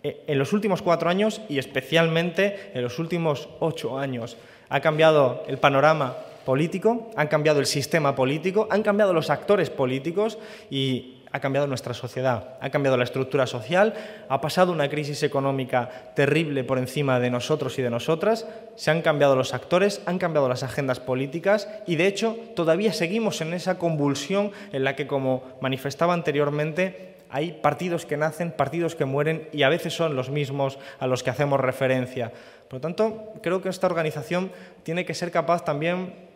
eh, 0.04 0.24
en 0.28 0.40
los 0.40 0.54
últimos 0.54 0.82
cuatro 0.82 1.10
años 1.10 1.42
y 1.50 1.60
especialmente 1.60 2.72
en 2.74 2.82
los 2.82 3.00
últimos 3.00 3.50
ocho 3.60 4.00
años. 4.00 4.38
Ha 4.70 4.80
cambiado 4.80 5.44
el 5.48 5.58
panorama 5.58 6.16
político, 6.46 7.12
han 7.16 7.28
cambiado 7.28 7.60
el 7.60 7.66
sistema 7.66 8.16
político, 8.16 8.68
han 8.72 8.82
cambiado 8.82 9.14
los 9.14 9.30
actores 9.30 9.70
políticos 9.70 10.38
y 10.70 11.19
ha 11.32 11.40
cambiado 11.40 11.68
nuestra 11.68 11.94
sociedad, 11.94 12.58
ha 12.60 12.70
cambiado 12.70 12.98
la 12.98 13.04
estructura 13.04 13.46
social, 13.46 13.94
ha 14.28 14.42
pasado 14.42 14.72
una 14.72 14.90
crisis 14.90 15.22
económica 15.24 16.12
terrible 16.16 16.64
por 16.64 16.78
encima 16.78 17.20
de 17.20 17.30
nosotros 17.30 17.78
y 17.78 17.82
de 17.82 17.90
nosotras, 17.90 18.48
se 18.76 18.92
han 18.92 19.02
cambiado 19.02 19.36
los 19.36 19.54
actores, 19.54 20.02
han 20.06 20.18
cambiado 20.18 20.50
las 20.50 20.64
agendas 20.64 21.00
políticas 21.00 21.70
y 21.86 21.96
de 21.96 22.08
hecho 22.08 22.38
todavía 22.56 22.94
seguimos 22.94 23.42
en 23.42 23.54
esa 23.54 23.78
convulsión 23.78 24.52
en 24.72 24.84
la 24.84 24.96
que, 24.96 25.08
como 25.08 25.44
manifestaba 25.62 26.14
anteriormente, 26.14 27.16
hay 27.30 27.52
partidos 27.52 28.06
que 28.06 28.18
nacen, 28.18 28.52
partidos 28.52 28.96
que 28.96 29.06
mueren 29.06 29.48
y 29.52 29.62
a 29.62 29.70
veces 29.70 29.94
son 29.94 30.16
los 30.16 30.30
mismos 30.32 30.80
a 31.00 31.06
los 31.06 31.22
que 31.22 31.30
hacemos 31.30 31.60
referencia. 31.60 32.32
Por 32.68 32.78
lo 32.78 32.82
tanto, 32.82 33.34
creo 33.44 33.62
que 33.62 33.70
esta 33.70 33.88
organización 33.88 34.52
tiene 34.84 35.06
que 35.06 35.14
ser 35.14 35.32
capaz 35.32 35.64
también 35.64 36.29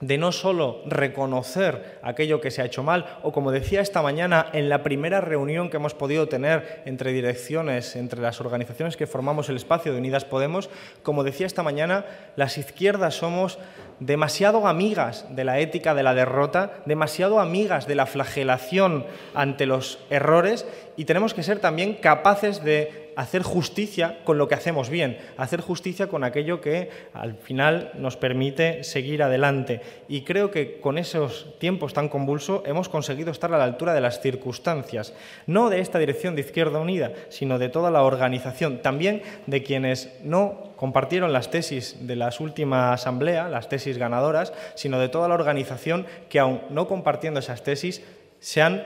de 0.00 0.18
no 0.18 0.32
solo 0.32 0.82
reconocer 0.86 1.98
aquello 2.02 2.40
que 2.40 2.50
se 2.50 2.60
ha 2.60 2.66
hecho 2.66 2.82
mal, 2.82 3.18
o 3.22 3.32
como 3.32 3.52
decía 3.52 3.80
esta 3.80 4.02
mañana 4.02 4.46
en 4.52 4.68
la 4.68 4.82
primera 4.82 5.20
reunión 5.20 5.70
que 5.70 5.76
hemos 5.76 5.94
podido 5.94 6.28
tener 6.28 6.82
entre 6.84 7.12
direcciones, 7.12 7.96
entre 7.96 8.20
las 8.20 8.40
organizaciones 8.40 8.96
que 8.96 9.06
formamos 9.06 9.48
el 9.48 9.56
espacio 9.56 9.92
de 9.92 9.98
Unidas 9.98 10.24
Podemos, 10.24 10.68
como 11.02 11.24
decía 11.24 11.46
esta 11.46 11.62
mañana, 11.62 12.04
las 12.36 12.58
izquierdas 12.58 13.14
somos 13.14 13.58
demasiado 14.00 14.66
amigas 14.66 15.26
de 15.30 15.44
la 15.44 15.60
ética 15.60 15.94
de 15.94 16.02
la 16.02 16.14
derrota, 16.14 16.72
demasiado 16.86 17.38
amigas 17.38 17.86
de 17.86 17.94
la 17.94 18.06
flagelación 18.06 19.06
ante 19.34 19.66
los 19.66 20.00
errores 20.10 20.66
y 20.96 21.04
tenemos 21.04 21.34
que 21.34 21.42
ser 21.42 21.60
también 21.60 21.94
capaces 21.94 22.64
de 22.64 23.03
hacer 23.16 23.42
justicia 23.42 24.18
con 24.24 24.38
lo 24.38 24.48
que 24.48 24.54
hacemos 24.54 24.90
bien, 24.90 25.18
hacer 25.36 25.60
justicia 25.60 26.08
con 26.08 26.24
aquello 26.24 26.60
que 26.60 26.90
al 27.12 27.34
final 27.34 27.92
nos 27.94 28.16
permite 28.16 28.84
seguir 28.84 29.22
adelante. 29.22 29.80
Y 30.08 30.22
creo 30.22 30.50
que 30.50 30.80
con 30.80 30.98
esos 30.98 31.58
tiempos 31.58 31.92
tan 31.92 32.08
convulsos 32.08 32.62
hemos 32.66 32.88
conseguido 32.88 33.30
estar 33.30 33.52
a 33.52 33.58
la 33.58 33.64
altura 33.64 33.94
de 33.94 34.00
las 34.00 34.20
circunstancias, 34.20 35.14
no 35.46 35.70
de 35.70 35.80
esta 35.80 35.98
dirección 35.98 36.34
de 36.34 36.42
Izquierda 36.42 36.80
Unida, 36.80 37.12
sino 37.28 37.58
de 37.58 37.68
toda 37.68 37.90
la 37.90 38.02
organización, 38.02 38.82
también 38.82 39.22
de 39.46 39.62
quienes 39.62 40.12
no 40.22 40.74
compartieron 40.76 41.32
las 41.32 41.50
tesis 41.50 42.06
de 42.06 42.16
la 42.16 42.30
última 42.40 42.92
asamblea, 42.92 43.48
las 43.48 43.68
tesis 43.68 43.98
ganadoras, 43.98 44.52
sino 44.74 44.98
de 44.98 45.08
toda 45.08 45.28
la 45.28 45.34
organización 45.34 46.06
que 46.28 46.40
aún 46.40 46.60
no 46.70 46.88
compartiendo 46.88 47.40
esas 47.40 47.62
tesis 47.62 48.02
se 48.40 48.60
han, 48.60 48.84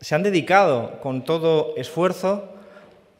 se 0.00 0.14
han 0.14 0.22
dedicado 0.22 1.00
con 1.00 1.24
todo 1.24 1.74
esfuerzo 1.76 2.54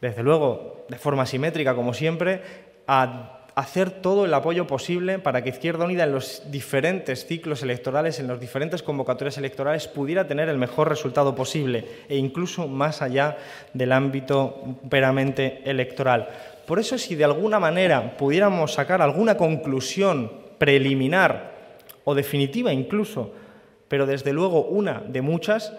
desde 0.01 0.23
luego 0.23 0.85
de 0.89 0.97
forma 0.97 1.25
simétrica 1.25 1.75
como 1.75 1.93
siempre, 1.93 2.41
a 2.87 3.39
hacer 3.55 3.89
todo 3.91 4.25
el 4.25 4.33
apoyo 4.33 4.67
posible 4.67 5.19
para 5.19 5.43
que 5.43 5.49
Izquierda 5.49 5.83
Unida 5.83 6.05
en 6.05 6.13
los 6.13 6.43
diferentes 6.49 7.25
ciclos 7.25 7.61
electorales, 7.61 8.19
en 8.19 8.27
las 8.27 8.39
diferentes 8.39 8.81
convocatorias 8.81 9.37
electorales, 9.37 9.87
pudiera 9.87 10.27
tener 10.27 10.47
el 10.47 10.57
mejor 10.57 10.87
resultado 10.87 11.35
posible 11.35 11.85
e 12.07 12.15
incluso 12.15 12.67
más 12.67 13.01
allá 13.01 13.37
del 13.73 13.91
ámbito 13.91 14.77
peramente 14.89 15.61
electoral. 15.65 16.29
Por 16.65 16.79
eso, 16.79 16.97
si 16.97 17.15
de 17.15 17.25
alguna 17.25 17.59
manera 17.59 18.15
pudiéramos 18.15 18.73
sacar 18.73 19.01
alguna 19.01 19.35
conclusión 19.35 20.31
preliminar 20.57 21.51
o 22.05 22.15
definitiva 22.15 22.71
incluso, 22.71 23.33
pero 23.89 24.05
desde 24.05 24.31
luego 24.31 24.61
una 24.61 25.01
de 25.05 25.21
muchas, 25.21 25.73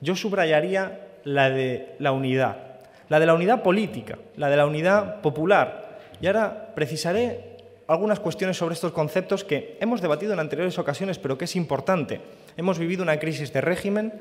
yo 0.00 0.14
subrayaría 0.14 1.00
la 1.24 1.50
de 1.50 1.96
la 1.98 2.12
unidad 2.12 2.73
la 3.14 3.20
de 3.20 3.26
la 3.26 3.34
unidad 3.34 3.62
política, 3.62 4.18
la 4.34 4.50
de 4.50 4.56
la 4.56 4.66
unidad 4.66 5.20
popular. 5.20 6.00
Y 6.20 6.26
ahora 6.26 6.72
precisaré 6.74 7.58
algunas 7.86 8.18
cuestiones 8.18 8.56
sobre 8.56 8.74
estos 8.74 8.90
conceptos 8.90 9.44
que 9.44 9.78
hemos 9.80 10.00
debatido 10.00 10.32
en 10.32 10.40
anteriores 10.40 10.80
ocasiones, 10.80 11.20
pero 11.20 11.38
que 11.38 11.44
es 11.44 11.54
importante. 11.54 12.20
Hemos 12.56 12.76
vivido 12.76 13.04
una 13.04 13.20
crisis 13.20 13.52
de 13.52 13.60
régimen, 13.60 14.12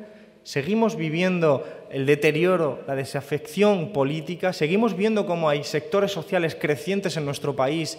seguimos 0.43 0.95
viviendo 0.95 1.67
el 1.89 2.05
deterioro, 2.05 2.83
la 2.85 2.93
desafección 2.93 3.93
política, 3.93 4.53
seguimos 4.53 4.95
viendo 4.95 5.25
cómo 5.25 5.49
hay 5.49 5.63
sectores 5.63 6.11
sociales 6.11 6.53
crecientes 6.53 7.17
en 7.17 7.25
nuestro 7.25 7.55
país 7.55 7.97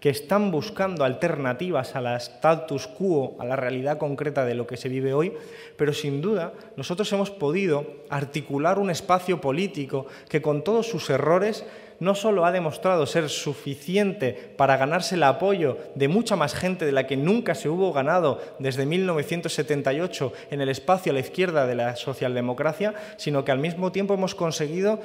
que 0.00 0.10
están 0.10 0.50
buscando 0.50 1.04
alternativas 1.04 1.96
a 1.96 2.00
la 2.00 2.16
status 2.16 2.86
quo, 2.86 3.36
a 3.38 3.44
la 3.44 3.56
realidad 3.56 3.98
concreta 3.98 4.44
de 4.44 4.54
lo 4.54 4.66
que 4.66 4.76
se 4.76 4.88
vive 4.88 5.14
hoy, 5.14 5.32
pero 5.76 5.92
sin 5.92 6.20
duda 6.20 6.52
nosotros 6.76 7.12
hemos 7.12 7.30
podido 7.30 7.86
articular 8.08 8.78
un 8.78 8.90
espacio 8.90 9.40
político 9.40 10.06
que 10.28 10.40
con 10.40 10.62
todos 10.62 10.86
sus 10.86 11.10
errores 11.10 11.64
no 12.00 12.14
solo 12.14 12.44
ha 12.44 12.52
demostrado 12.52 13.06
ser 13.06 13.28
suficiente 13.28 14.52
para 14.56 14.76
ganarse 14.76 15.16
el 15.16 15.22
apoyo 15.24 15.78
de 15.94 16.08
mucha 16.08 16.36
más 16.36 16.54
gente 16.54 16.84
de 16.86 16.92
la 16.92 17.06
que 17.06 17.16
nunca 17.16 17.54
se 17.54 17.68
hubo 17.68 17.92
ganado 17.92 18.40
desde 18.58 18.86
1978 18.86 20.32
en 20.50 20.60
el 20.60 20.68
espacio 20.68 21.10
a 21.10 21.14
la 21.14 21.20
izquierda 21.20 21.66
de 21.66 21.74
la 21.74 21.96
socialdemocracia, 21.96 22.94
sino 23.16 23.44
que 23.44 23.52
al 23.52 23.58
mismo 23.58 23.90
tiempo 23.90 24.14
hemos 24.14 24.34
conseguido 24.34 25.00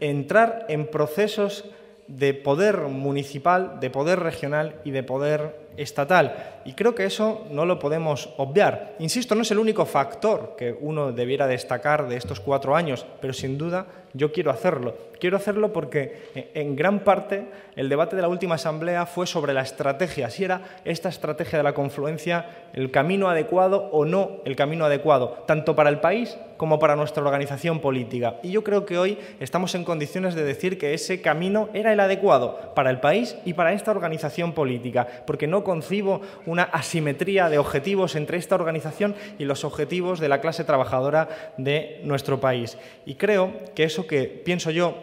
entrar 0.00 0.66
en 0.68 0.86
procesos 0.88 1.64
de 2.08 2.34
poder 2.34 2.80
municipal, 2.88 3.78
de 3.80 3.90
poder 3.90 4.20
regional 4.20 4.80
y 4.84 4.90
de 4.90 5.02
poder 5.02 5.67
estatal. 5.78 6.60
Y 6.64 6.74
creo 6.74 6.94
que 6.94 7.04
eso 7.04 7.46
no 7.50 7.64
lo 7.64 7.78
podemos 7.78 8.30
obviar. 8.36 8.96
Insisto, 8.98 9.34
no 9.34 9.42
es 9.42 9.50
el 9.50 9.58
único 9.58 9.86
factor 9.86 10.54
que 10.56 10.76
uno 10.78 11.12
debiera 11.12 11.46
destacar 11.46 12.08
de 12.08 12.16
estos 12.16 12.40
cuatro 12.40 12.76
años, 12.76 13.06
pero 13.20 13.32
sin 13.32 13.56
duda 13.56 13.86
yo 14.12 14.32
quiero 14.32 14.50
hacerlo. 14.50 14.96
Quiero 15.20 15.36
hacerlo 15.36 15.72
porque 15.72 16.30
eh, 16.34 16.50
en 16.54 16.76
gran 16.76 17.00
parte 17.00 17.46
el 17.76 17.88
debate 17.88 18.16
de 18.16 18.22
la 18.22 18.28
última 18.28 18.54
asamblea 18.54 19.06
fue 19.06 19.26
sobre 19.26 19.52
la 19.52 19.62
estrategia, 19.62 20.30
si 20.30 20.44
era 20.44 20.62
esta 20.84 21.08
estrategia 21.08 21.58
de 21.58 21.64
la 21.64 21.74
confluencia 21.74 22.46
el 22.72 22.90
camino 22.90 23.28
adecuado 23.28 23.88
o 23.92 24.04
no 24.04 24.38
el 24.44 24.56
camino 24.56 24.84
adecuado, 24.84 25.44
tanto 25.46 25.74
para 25.74 25.90
el 25.90 26.00
país 26.00 26.36
como 26.56 26.78
para 26.78 26.96
nuestra 26.96 27.22
organización 27.22 27.80
política. 27.80 28.36
Y 28.42 28.50
yo 28.50 28.64
creo 28.64 28.84
que 28.84 28.98
hoy 28.98 29.18
estamos 29.40 29.74
en 29.74 29.84
condiciones 29.84 30.34
de 30.34 30.44
decir 30.44 30.78
que 30.78 30.92
ese 30.92 31.20
camino 31.20 31.68
era 31.72 31.92
el 31.92 32.00
adecuado 32.00 32.74
para 32.74 32.90
el 32.90 33.00
país 33.00 33.36
y 33.44 33.54
para 33.54 33.72
esta 33.72 33.92
organización 33.92 34.52
política, 34.52 35.06
porque 35.26 35.46
no 35.46 35.64
concibo 35.68 36.22
una 36.46 36.62
asimetría 36.62 37.50
de 37.50 37.58
objetivos 37.58 38.16
entre 38.16 38.38
esta 38.38 38.54
organización 38.54 39.14
y 39.38 39.44
los 39.44 39.64
objetivos 39.64 40.18
de 40.18 40.30
la 40.30 40.40
clase 40.40 40.64
trabajadora 40.64 41.52
de 41.58 42.00
nuestro 42.04 42.40
país. 42.40 42.78
Y 43.04 43.16
creo 43.16 43.52
que 43.74 43.84
eso 43.84 44.06
que 44.06 44.24
pienso 44.24 44.70
yo 44.70 44.94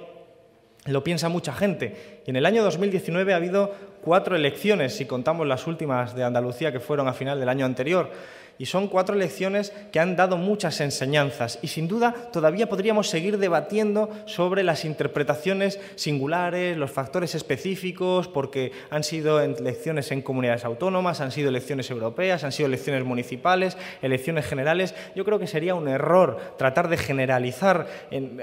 lo 0.85 1.03
piensa 1.03 1.29
mucha 1.29 1.53
gente. 1.53 2.21
Y 2.25 2.31
en 2.31 2.35
el 2.35 2.47
año 2.47 2.63
2019 2.63 3.33
ha 3.33 3.35
habido 3.35 3.75
cuatro 4.01 4.35
elecciones, 4.35 4.95
si 4.95 5.05
contamos 5.05 5.45
las 5.45 5.67
últimas 5.67 6.15
de 6.15 6.23
Andalucía 6.23 6.71
que 6.71 6.79
fueron 6.79 7.07
a 7.07 7.13
final 7.13 7.39
del 7.39 7.49
año 7.49 7.67
anterior. 7.67 8.09
Y 8.57 8.67
son 8.67 8.87
cuatro 8.87 9.15
lecciones 9.15 9.73
que 9.91 9.99
han 9.99 10.15
dado 10.15 10.37
muchas 10.37 10.79
enseñanzas 10.79 11.59
y 11.61 11.67
sin 11.67 11.87
duda 11.87 12.13
todavía 12.31 12.69
podríamos 12.69 13.09
seguir 13.09 13.37
debatiendo 13.37 14.09
sobre 14.25 14.63
las 14.63 14.85
interpretaciones 14.85 15.79
singulares, 15.95 16.77
los 16.77 16.91
factores 16.91 17.35
específicos, 17.35 18.27
porque 18.27 18.71
han 18.89 19.03
sido 19.03 19.41
elecciones 19.41 20.11
en 20.11 20.21
comunidades 20.21 20.65
autónomas, 20.65 21.21
han 21.21 21.31
sido 21.31 21.49
elecciones 21.49 21.89
europeas, 21.91 22.43
han 22.43 22.51
sido 22.51 22.67
elecciones 22.67 23.03
municipales, 23.03 23.77
elecciones 24.01 24.45
generales. 24.45 24.95
Yo 25.15 25.25
creo 25.25 25.39
que 25.39 25.47
sería 25.47 25.75
un 25.75 25.87
error 25.87 26.55
tratar 26.57 26.87
de 26.89 26.97
generalizar 26.97 27.87
en, 28.11 28.41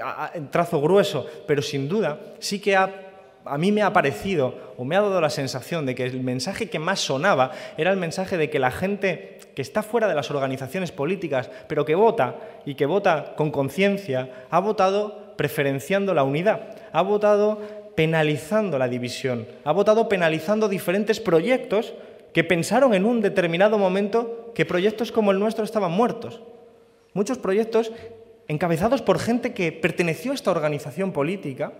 trazo 0.51 0.81
grueso, 0.81 1.25
pero 1.47 1.61
sin 1.61 1.87
duda 1.89 2.19
sí 2.39 2.59
que 2.59 2.75
a 3.45 3.57
mí 3.57 3.71
me 3.71 3.81
ha 3.81 3.93
parecido 3.93 4.73
o 4.77 4.85
me 4.85 4.95
ha 4.95 5.01
dado 5.01 5.19
la 5.19 5.29
sensación 5.29 5.85
de 5.85 5.95
que 5.95 6.05
el 6.05 6.21
mensaje 6.21 6.69
que 6.69 6.79
más 6.79 6.99
sonaba 6.99 7.51
era 7.77 7.91
el 7.91 7.97
mensaje 7.97 8.37
de 8.37 8.49
que 8.49 8.59
la 8.59 8.71
gente 8.71 9.39
que 9.55 9.61
está 9.61 9.83
fuera 9.83 10.07
de 10.07 10.15
las 10.15 10.31
organizaciones 10.31 10.91
políticas, 10.91 11.49
pero 11.67 11.85
que 11.85 11.95
vota 11.95 12.37
y 12.65 12.75
que 12.75 12.85
vota 12.85 13.33
con 13.35 13.51
conciencia, 13.51 14.47
ha 14.49 14.59
votado 14.59 15.35
preferenciando 15.35 16.13
la 16.13 16.23
unidad, 16.23 16.75
ha 16.91 17.01
votado 17.01 17.59
penalizando 17.95 18.77
la 18.79 18.87
división, 18.87 19.47
ha 19.63 19.71
votado 19.71 20.09
penalizando 20.09 20.67
diferentes 20.67 21.19
proyectos 21.19 21.93
que 22.33 22.43
pensaron 22.43 22.93
en 22.93 23.05
un 23.05 23.21
determinado 23.21 23.77
momento 23.77 24.51
que 24.55 24.65
proyectos 24.65 25.11
como 25.11 25.31
el 25.31 25.39
nuestro 25.39 25.63
estaban 25.63 25.91
muertos. 25.91 26.41
Muchos 27.13 27.37
proyectos 27.37 27.91
encabezados 28.47 29.03
por 29.03 29.19
gente 29.19 29.53
que 29.53 29.71
perteneció 29.71 30.31
a 30.31 30.35
esta 30.35 30.51
organización 30.51 31.11
política 31.11 31.73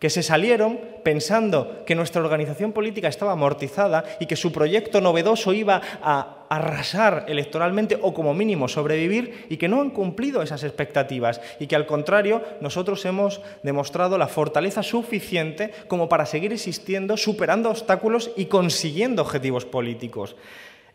que 0.00 0.10
se 0.10 0.24
salieron 0.24 0.80
pensando 1.04 1.84
que 1.84 1.94
nuestra 1.94 2.22
organización 2.22 2.72
política 2.72 3.06
estaba 3.06 3.32
amortizada 3.32 4.04
y 4.18 4.26
que 4.26 4.34
su 4.34 4.50
proyecto 4.50 5.00
novedoso 5.00 5.52
iba 5.52 5.80
a 6.02 6.46
arrasar 6.48 7.26
electoralmente 7.28 7.98
o 8.00 8.12
como 8.12 8.34
mínimo 8.34 8.66
sobrevivir 8.66 9.46
y 9.50 9.58
que 9.58 9.68
no 9.68 9.80
han 9.80 9.90
cumplido 9.90 10.42
esas 10.42 10.64
expectativas 10.64 11.40
y 11.60 11.68
que 11.68 11.76
al 11.76 11.86
contrario 11.86 12.42
nosotros 12.60 13.04
hemos 13.04 13.42
demostrado 13.62 14.18
la 14.18 14.26
fortaleza 14.26 14.82
suficiente 14.82 15.70
como 15.86 16.08
para 16.08 16.26
seguir 16.26 16.52
existiendo, 16.52 17.16
superando 17.16 17.70
obstáculos 17.70 18.32
y 18.36 18.46
consiguiendo 18.46 19.22
objetivos 19.22 19.66
políticos. 19.66 20.34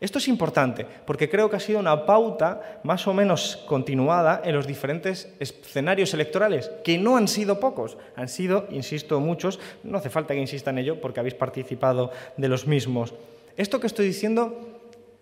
Esto 0.00 0.18
es 0.18 0.28
importante 0.28 0.86
porque 1.06 1.28
creo 1.28 1.48
que 1.48 1.56
ha 1.56 1.60
sido 1.60 1.78
una 1.78 2.04
pauta 2.04 2.80
más 2.82 3.06
o 3.06 3.14
menos 3.14 3.64
continuada 3.66 4.42
en 4.44 4.54
los 4.54 4.66
diferentes 4.66 5.32
escenarios 5.40 6.12
electorales, 6.12 6.70
que 6.84 6.98
no 6.98 7.16
han 7.16 7.28
sido 7.28 7.60
pocos, 7.60 7.96
han 8.14 8.28
sido, 8.28 8.66
insisto, 8.70 9.20
muchos, 9.20 9.58
no 9.82 9.98
hace 9.98 10.10
falta 10.10 10.34
que 10.34 10.40
insista 10.40 10.70
en 10.70 10.78
ello 10.78 11.00
porque 11.00 11.20
habéis 11.20 11.34
participado 11.34 12.10
de 12.36 12.48
los 12.48 12.66
mismos. 12.66 13.14
Esto 13.56 13.80
que 13.80 13.86
estoy 13.86 14.06
diciendo 14.06 14.80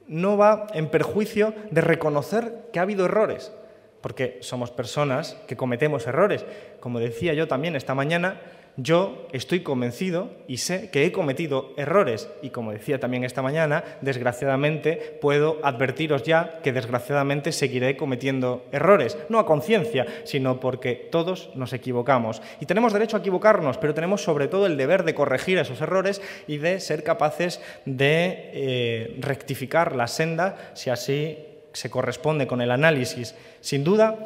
no 0.09 0.37
va 0.37 0.67
en 0.75 0.89
perjuicio 0.89 1.55
de 1.71 1.81
reconocer 1.81 2.69
que 2.73 2.79
ha 2.79 2.83
habido 2.83 3.05
errores, 3.05 3.53
porque 4.01 4.39
somos 4.43 4.71
personas 4.71 5.37
que 5.47 5.57
cometemos 5.57 6.07
errores. 6.07 6.45
Como 6.81 6.99
decía 6.99 7.33
yo 7.33 7.49
también 7.49 7.77
esta 7.77 7.95
mañana, 7.95 8.41
Yo 8.77 9.29
estoy 9.31 9.61
convencido 9.61 10.31
y 10.49 10.57
sé 10.57 10.91
que 10.91 11.05
he 11.05 11.13
cometido 11.13 11.73
errores 11.77 12.29
y 12.43 12.51
como 12.51 12.73
decía 12.73 12.99
también 12.99 13.23
esta 13.23 13.41
mañana, 13.41 13.85
desgraciadamente 14.01 15.17
puedo 15.21 15.61
advertiros 15.63 16.25
ya 16.25 16.61
que 16.61 16.73
desgraciadamente 16.73 17.53
seguiré 17.53 17.97
cometiendo 17.97 18.65
errores, 18.73 19.17
no 19.29 19.39
a 19.39 19.47
conciencia, 19.47 20.07
sino 20.25 20.59
porque 20.59 20.95
todos 20.95 21.51
nos 21.55 21.73
equivocamos. 21.73 22.43
Y 22.61 22.67
tenemos 22.67 22.93
derecho 22.93 23.17
a 23.17 23.21
equivocarnos, 23.21 23.79
pero 23.79 23.95
tenemos 23.95 24.23
sobre 24.23 24.49
todo 24.49 24.67
el 24.67 24.77
deber 24.77 25.05
de 25.05 25.15
corregir 25.15 25.59
esos 25.59 25.81
errores 25.81 26.21
y 26.49 26.59
de 26.59 26.81
ser 26.81 27.05
capaces 27.05 27.61
de 27.85 28.51
eh, 28.53 29.17
rectificar 29.21 29.95
la 29.95 30.09
senda 30.09 30.73
si 30.75 30.91
así 30.91 31.39
se 31.73 31.91
corresponde 31.91 32.49
con 32.49 32.61
el 32.61 32.73
análisis. 32.73 33.37
Sin 33.61 33.85
duda, 33.85 34.17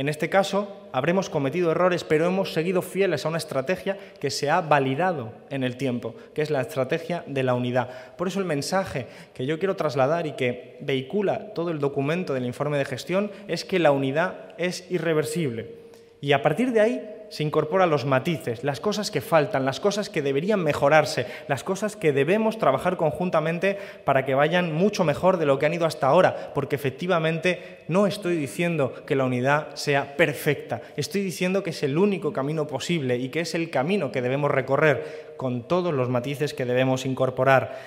en 0.00 0.08
este 0.08 0.30
caso, 0.30 0.88
habremos 0.92 1.28
cometido 1.28 1.70
errores, 1.70 2.04
pero 2.04 2.24
hemos 2.24 2.54
seguido 2.54 2.80
fieles 2.80 3.26
a 3.26 3.28
una 3.28 3.36
estrategia 3.36 3.98
que 4.18 4.30
se 4.30 4.48
ha 4.48 4.62
validado 4.62 5.34
en 5.50 5.62
el 5.62 5.76
tiempo, 5.76 6.14
que 6.32 6.40
es 6.40 6.48
la 6.48 6.62
estrategia 6.62 7.22
de 7.26 7.42
la 7.42 7.52
unidad. 7.52 8.16
Por 8.16 8.26
eso 8.26 8.38
el 8.38 8.46
mensaje 8.46 9.08
que 9.34 9.44
yo 9.44 9.58
quiero 9.58 9.76
trasladar 9.76 10.26
y 10.26 10.32
que 10.32 10.78
vehicula 10.80 11.52
todo 11.52 11.70
el 11.70 11.80
documento 11.80 12.32
del 12.32 12.46
informe 12.46 12.78
de 12.78 12.86
gestión 12.86 13.30
es 13.46 13.66
que 13.66 13.78
la 13.78 13.92
unidad 13.92 14.54
es 14.56 14.90
irreversible. 14.90 15.74
Y 16.22 16.32
a 16.32 16.40
partir 16.40 16.72
de 16.72 16.80
ahí 16.80 17.19
se 17.30 17.42
incorporan 17.42 17.88
los 17.88 18.04
matices, 18.04 18.64
las 18.64 18.80
cosas 18.80 19.10
que 19.10 19.20
faltan, 19.20 19.64
las 19.64 19.80
cosas 19.80 20.10
que 20.10 20.20
deberían 20.20 20.62
mejorarse, 20.62 21.26
las 21.48 21.64
cosas 21.64 21.96
que 21.96 22.12
debemos 22.12 22.58
trabajar 22.58 22.96
conjuntamente 22.96 23.78
para 24.04 24.26
que 24.26 24.34
vayan 24.34 24.74
mucho 24.74 25.04
mejor 25.04 25.38
de 25.38 25.46
lo 25.46 25.58
que 25.58 25.66
han 25.66 25.74
ido 25.74 25.86
hasta 25.86 26.08
ahora, 26.08 26.52
porque 26.54 26.76
efectivamente 26.76 27.78
no 27.88 28.06
estoy 28.06 28.36
diciendo 28.36 28.92
que 29.06 29.16
la 29.16 29.24
unidad 29.24 29.74
sea 29.74 30.16
perfecta, 30.16 30.82
estoy 30.96 31.22
diciendo 31.22 31.62
que 31.62 31.70
es 31.70 31.82
el 31.82 31.96
único 31.96 32.32
camino 32.32 32.66
posible 32.66 33.16
y 33.16 33.28
que 33.28 33.40
es 33.40 33.54
el 33.54 33.70
camino 33.70 34.12
que 34.12 34.22
debemos 34.22 34.50
recorrer 34.50 35.34
con 35.36 35.68
todos 35.68 35.94
los 35.94 36.08
matices 36.08 36.52
que 36.52 36.64
debemos 36.64 37.06
incorporar. 37.06 37.78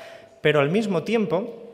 Pero 0.42 0.62
al 0.62 0.70
mismo 0.70 1.04
tiempo 1.04 1.74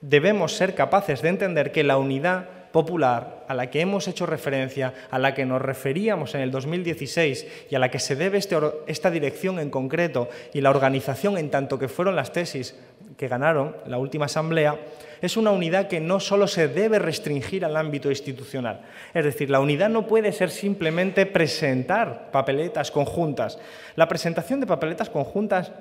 debemos 0.00 0.56
ser 0.56 0.74
capaces 0.74 1.22
de 1.22 1.28
entender 1.28 1.72
que 1.72 1.84
la 1.84 1.98
unidad 1.98 2.59
popular 2.72 3.44
a 3.48 3.54
la 3.54 3.70
que 3.70 3.80
hemos 3.80 4.06
hecho 4.08 4.26
referencia, 4.26 4.94
a 5.10 5.18
la 5.18 5.34
que 5.34 5.44
nos 5.44 5.60
referíamos 5.60 6.34
en 6.34 6.40
el 6.40 6.50
2016 6.50 7.46
y 7.70 7.74
a 7.74 7.78
la 7.78 7.90
que 7.90 7.98
se 7.98 8.16
debe 8.16 8.38
este 8.38 8.56
esta 8.86 9.10
dirección 9.10 9.58
en 9.58 9.70
concreto 9.70 10.28
y 10.52 10.60
la 10.60 10.70
organización 10.70 11.38
en 11.38 11.50
tanto 11.50 11.78
que 11.78 11.88
fueron 11.88 12.16
las 12.16 12.32
tesis 12.32 12.76
que 13.16 13.28
ganaron 13.28 13.76
la 13.86 13.98
última 13.98 14.26
asamblea, 14.26 14.78
es 15.20 15.36
una 15.36 15.50
unidad 15.50 15.88
que 15.88 16.00
no 16.00 16.20
solo 16.20 16.46
se 16.46 16.68
debe 16.68 16.98
restringir 16.98 17.64
al 17.64 17.76
ámbito 17.76 18.08
institucional. 18.08 18.80
Es 19.12 19.24
decir, 19.24 19.50
la 19.50 19.60
unidad 19.60 19.90
no 19.90 20.06
puede 20.06 20.32
ser 20.32 20.48
simplemente 20.50 21.26
presentar 21.26 22.30
papeletas 22.30 22.90
conjuntas. 22.90 23.58
La 23.96 24.08
presentación 24.08 24.60
de 24.60 24.66
papeletas 24.66 25.10
conjuntas 25.10 25.72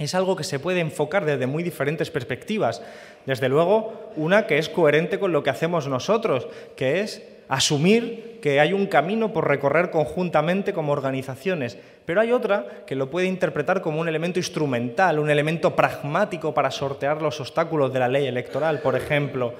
es 0.00 0.14
algo 0.14 0.34
que 0.34 0.44
se 0.44 0.58
puede 0.58 0.80
enfocar 0.80 1.26
desde 1.26 1.46
muy 1.46 1.62
diferentes 1.62 2.10
perspectivas. 2.10 2.82
Desde 3.26 3.50
luego, 3.50 4.10
una 4.16 4.46
que 4.46 4.56
es 4.56 4.70
coherente 4.70 5.20
con 5.20 5.30
lo 5.30 5.42
que 5.42 5.50
hacemos 5.50 5.86
nosotros, 5.88 6.48
que 6.74 7.00
es 7.00 7.22
asumir 7.48 8.38
que 8.40 8.60
hay 8.60 8.72
un 8.72 8.86
camino 8.86 9.34
por 9.34 9.46
recorrer 9.46 9.90
conjuntamente 9.90 10.72
como 10.72 10.92
organizaciones, 10.92 11.76
pero 12.06 12.22
hay 12.22 12.32
otra 12.32 12.84
que 12.86 12.94
lo 12.94 13.10
puede 13.10 13.26
interpretar 13.26 13.82
como 13.82 14.00
un 14.00 14.08
elemento 14.08 14.38
instrumental, 14.38 15.18
un 15.18 15.28
elemento 15.28 15.76
pragmático 15.76 16.54
para 16.54 16.70
sortear 16.70 17.20
los 17.20 17.38
obstáculos 17.38 17.92
de 17.92 17.98
la 17.98 18.08
ley 18.08 18.26
electoral, 18.26 18.80
por 18.80 18.96
ejemplo. 18.96 19.52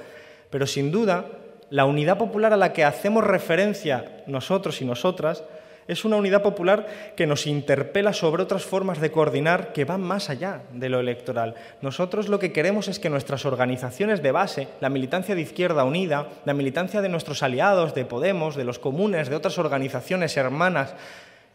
Pero 0.49 0.67
sin 0.67 0.91
duda, 0.91 1.27
la 1.69 1.85
unidad 1.85 2.17
popular 2.17 2.55
a 2.55 2.57
la 2.57 2.73
que 2.73 2.85
hacemos 2.85 3.25
referencia 3.25 4.23
nosotros 4.27 4.81
y 4.81 4.87
nosotras 4.87 5.45
es 5.91 6.05
una 6.05 6.17
unidad 6.17 6.43
popular 6.43 6.87
que 7.17 7.27
nos 7.27 7.49
interpela 7.49 8.13
sobre 8.13 8.45
otras 8.45 8.65
formas 8.65 9.01
de 9.01 9.11
coordinar 9.11 9.73
que 9.73 9.85
van 9.85 10.03
más 10.03 10.31
allá 10.31 10.63
de 10.73 10.89
lo 10.89 11.01
electoral. 11.01 11.57
Nosotros 11.83 12.29
lo 12.29 12.39
que 12.39 12.53
queremos 12.53 12.87
es 12.87 13.01
que 13.01 13.11
nuestras 13.11 13.45
organizaciones 13.45 14.23
de 14.23 14.31
base, 14.31 14.69
la 14.81 14.89
militancia 14.89 15.35
de 15.35 15.41
Izquierda 15.41 15.83
Unida, 15.83 16.29
la 16.45 16.55
militancia 16.55 17.03
de 17.03 17.09
nuestros 17.09 17.43
aliados, 17.43 17.93
de 17.95 18.05
Podemos, 18.05 18.55
de 18.55 18.63
los 18.63 18.79
comunes, 18.79 19.29
de 19.29 19.35
otras 19.35 19.59
organizaciones 19.59 20.37
hermanas, 20.37 20.95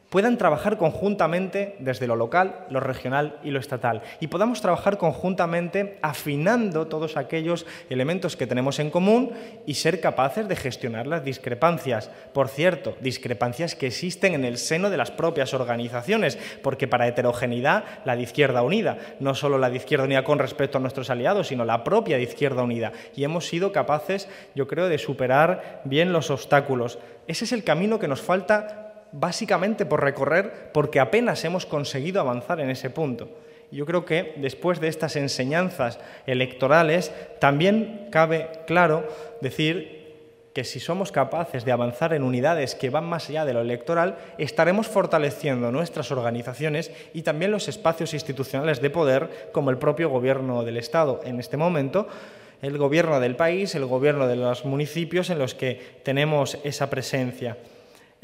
puedan 0.09 0.37
trabajar 0.37 0.77
conjuntamente 0.77 1.75
desde 1.79 2.07
lo 2.07 2.15
local, 2.15 2.65
lo 2.69 2.79
regional 2.79 3.39
y 3.43 3.51
lo 3.51 3.59
estatal. 3.59 4.01
Y 4.19 4.27
podamos 4.27 4.61
trabajar 4.61 4.97
conjuntamente 4.97 5.97
afinando 6.01 6.87
todos 6.87 7.17
aquellos 7.17 7.65
elementos 7.89 8.35
que 8.35 8.47
tenemos 8.47 8.79
en 8.79 8.91
común 8.91 9.31
y 9.65 9.75
ser 9.75 9.99
capaces 9.99 10.47
de 10.47 10.55
gestionar 10.55 11.07
las 11.07 11.23
discrepancias. 11.23 12.11
Por 12.33 12.49
cierto, 12.49 12.95
discrepancias 13.01 13.75
que 13.75 13.87
existen 13.87 14.33
en 14.33 14.45
el 14.45 14.57
seno 14.57 14.89
de 14.89 14.97
las 14.97 15.11
propias 15.11 15.53
organizaciones, 15.53 16.37
porque 16.61 16.87
para 16.87 17.07
heterogeneidad 17.07 17.83
la 18.05 18.15
de 18.15 18.23
Izquierda 18.23 18.61
Unida, 18.61 18.97
no 19.19 19.35
solo 19.35 19.57
la 19.57 19.69
de 19.69 19.77
Izquierda 19.77 20.05
Unida 20.05 20.23
con 20.23 20.39
respecto 20.39 20.77
a 20.77 20.81
nuestros 20.81 21.09
aliados, 21.09 21.47
sino 21.47 21.65
la 21.65 21.83
propia 21.83 22.17
de 22.17 22.23
Izquierda 22.23 22.63
Unida. 22.63 22.91
Y 23.15 23.23
hemos 23.23 23.47
sido 23.47 23.71
capaces, 23.71 24.29
yo 24.55 24.67
creo, 24.67 24.87
de 24.87 24.97
superar 24.97 25.81
bien 25.83 26.13
los 26.13 26.29
obstáculos. 26.29 26.99
Ese 27.27 27.45
es 27.45 27.51
el 27.51 27.63
camino 27.63 27.99
que 27.99 28.07
nos 28.07 28.21
falta 28.21 28.84
básicamente 29.15 29.85
por 29.85 30.03
recorrer 30.03 30.71
porque 30.73 30.99
apenas 30.99 31.43
hemos 31.45 31.65
conseguido 31.65 32.19
avanzar 32.21 32.59
en 32.59 32.69
ese 32.69 32.89
punto. 32.89 33.29
Yo 33.71 33.85
creo 33.85 34.05
que 34.05 34.33
después 34.37 34.79
de 34.79 34.87
estas 34.87 35.15
enseñanzas 35.15 35.99
electorales 36.27 37.11
también 37.39 38.07
cabe 38.11 38.49
claro 38.67 39.07
decir 39.41 39.95
que 40.53 40.63
si 40.63 40.79
somos 40.79 41.11
capaces 41.11 41.65
de 41.65 41.73
avanzar 41.73 42.13
en 42.13 42.23
unidades 42.23 42.75
que 42.75 42.89
van 42.89 43.05
más 43.05 43.29
allá 43.29 43.43
de 43.43 43.53
lo 43.53 43.61
electoral, 43.61 44.17
estaremos 44.37 44.87
fortaleciendo 44.87 45.71
nuestras 45.71 46.11
organizaciones 46.11 46.91
y 47.13 47.23
también 47.23 47.51
los 47.51 47.67
espacios 47.67 48.13
institucionales 48.13 48.81
de 48.81 48.89
poder, 48.89 49.49
como 49.51 49.69
el 49.69 49.77
propio 49.77 50.09
gobierno 50.09 50.63
del 50.63 50.77
Estado 50.77 51.19
en 51.25 51.39
este 51.39 51.57
momento, 51.57 52.07
el 52.61 52.77
gobierno 52.77 53.19
del 53.19 53.35
país, 53.35 53.75
el 53.75 53.85
gobierno 53.85 54.27
de 54.27 54.37
los 54.37 54.63
municipios 54.63 55.29
en 55.29 55.39
los 55.39 55.55
que 55.55 55.99
tenemos 56.03 56.57
esa 56.63 56.89
presencia. 56.89 57.57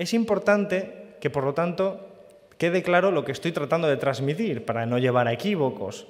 Es 0.01 0.15
importante 0.15 1.13
que, 1.19 1.29
por 1.29 1.43
lo 1.43 1.53
tanto, 1.53 1.99
quede 2.57 2.81
claro 2.81 3.11
lo 3.11 3.23
que 3.23 3.31
estoy 3.31 3.51
tratando 3.51 3.87
de 3.87 3.97
transmitir 3.97 4.65
para 4.65 4.87
no 4.87 4.97
llevar 4.97 5.27
a 5.27 5.31
equívocos. 5.31 6.07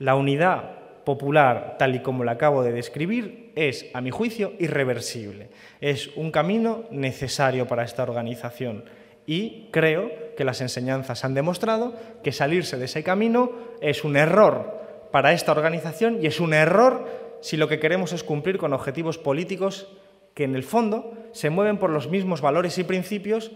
La 0.00 0.16
unidad 0.16 1.04
popular, 1.04 1.76
tal 1.78 1.94
y 1.94 2.00
como 2.00 2.24
la 2.24 2.32
acabo 2.32 2.64
de 2.64 2.72
describir, 2.72 3.52
es, 3.54 3.86
a 3.94 4.00
mi 4.00 4.10
juicio, 4.10 4.54
irreversible. 4.58 5.50
Es 5.80 6.08
un 6.16 6.32
camino 6.32 6.82
necesario 6.90 7.68
para 7.68 7.84
esta 7.84 8.02
organización 8.02 8.86
y 9.24 9.68
creo 9.70 10.10
que 10.36 10.42
las 10.42 10.60
enseñanzas 10.60 11.24
han 11.24 11.34
demostrado 11.34 11.94
que 12.24 12.32
salirse 12.32 12.76
de 12.76 12.86
ese 12.86 13.04
camino 13.04 13.52
es 13.80 14.02
un 14.02 14.16
error 14.16 14.80
para 15.12 15.32
esta 15.32 15.52
organización 15.52 16.18
y 16.20 16.26
es 16.26 16.40
un 16.40 16.54
error 16.54 17.38
si 17.40 17.56
lo 17.56 17.68
que 17.68 17.78
queremos 17.78 18.12
es 18.12 18.24
cumplir 18.24 18.58
con 18.58 18.72
objetivos 18.72 19.16
políticos 19.16 19.86
que 20.34 20.42
en 20.42 20.56
el 20.56 20.64
fondo 20.64 21.21
se 21.32 21.50
mueven 21.50 21.78
por 21.78 21.90
los 21.90 22.08
mismos 22.08 22.40
valores 22.40 22.78
y 22.78 22.84
principios 22.84 23.50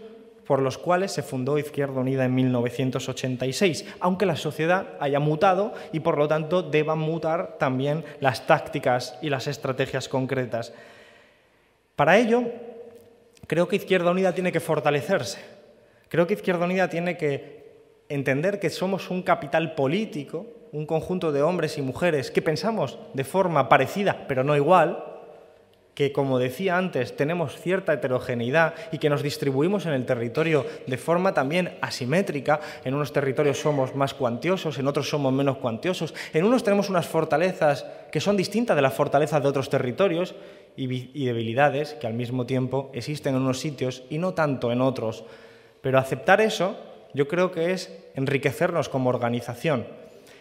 por 0.47 0.61
los 0.61 0.77
cuales 0.77 1.11
se 1.11 1.23
fundó 1.23 1.57
Izquierda 1.57 1.99
Unida 1.99 2.23
en 2.23 2.33
1986, 2.33 3.85
aunque 3.99 4.25
la 4.25 4.37
sociedad 4.37 4.95
haya 5.01 5.19
mutado 5.19 5.73
y 5.91 5.99
por 5.99 6.17
lo 6.17 6.29
tanto 6.29 6.63
deban 6.63 6.99
mutar 6.99 7.57
también 7.59 8.05
las 8.21 8.47
tácticas 8.47 9.19
y 9.21 9.29
las 9.29 9.47
estrategias 9.47 10.07
concretas. 10.07 10.73
Para 11.97 12.17
ello, 12.17 12.43
creo 13.45 13.67
que 13.67 13.75
Izquierda 13.75 14.11
Unida 14.11 14.33
tiene 14.33 14.53
que 14.53 14.61
fortalecerse. 14.61 15.39
Creo 16.07 16.25
que 16.25 16.35
Izquierda 16.35 16.63
Unida 16.63 16.89
tiene 16.89 17.17
que 17.17 17.57
entender 18.07 18.59
que 18.59 18.69
somos 18.69 19.09
un 19.09 19.23
capital 19.23 19.75
político, 19.75 20.45
un 20.71 20.85
conjunto 20.85 21.33
de 21.33 21.41
hombres 21.41 21.77
y 21.77 21.81
mujeres 21.81 22.31
que 22.31 22.41
pensamos 22.41 22.97
de 23.13 23.25
forma 23.25 23.67
parecida, 23.67 24.25
pero 24.29 24.45
no 24.45 24.55
igual, 24.55 25.06
que, 25.97 26.11
como 26.11 26.37
decía 26.37 26.77
antes, 26.77 27.15
tenemos 27.15 27.59
cierta 27.59 27.91
heterogeneidad 27.91 28.75
y 28.91 28.99
que 28.99 29.09
nos 29.09 29.23
distribuimos 29.23 29.87
en 29.87 29.93
el 29.93 30.05
territorio 30.05 30.63
de 30.85 30.95
forma 30.95 31.33
también 31.33 31.75
asimétrica. 31.81 32.59
En 32.85 32.93
unos 32.93 33.11
territorios 33.11 33.57
somos 33.57 33.95
más 33.95 34.13
cuantiosos, 34.13 34.77
en 34.77 34.87
otros 34.87 35.09
somos 35.09 35.33
menos 35.33 35.57
cuantiosos. 35.57 36.13
En 36.35 36.45
unos 36.45 36.63
tenemos 36.63 36.91
unas 36.91 37.07
fortalezas 37.07 37.83
que 38.11 38.19
son 38.19 38.37
distintas 38.37 38.75
de 38.75 38.83
las 38.83 38.93
fortalezas 38.93 39.41
de 39.41 39.49
otros 39.49 39.71
territorios 39.71 40.35
y, 40.75 40.85
debilidades 41.25 41.95
que 41.95 42.05
al 42.05 42.13
mismo 42.13 42.45
tiempo 42.45 42.91
existen 42.93 43.33
en 43.33 43.41
unos 43.41 43.59
sitios 43.59 44.03
y 44.11 44.19
no 44.19 44.35
tanto 44.35 44.71
en 44.71 44.81
otros. 44.81 45.23
Pero 45.81 45.97
aceptar 45.97 46.41
eso 46.41 46.77
yo 47.15 47.27
creo 47.27 47.51
que 47.51 47.71
es 47.71 47.91
enriquecernos 48.13 48.87
como 48.87 49.09
organización. 49.09 49.87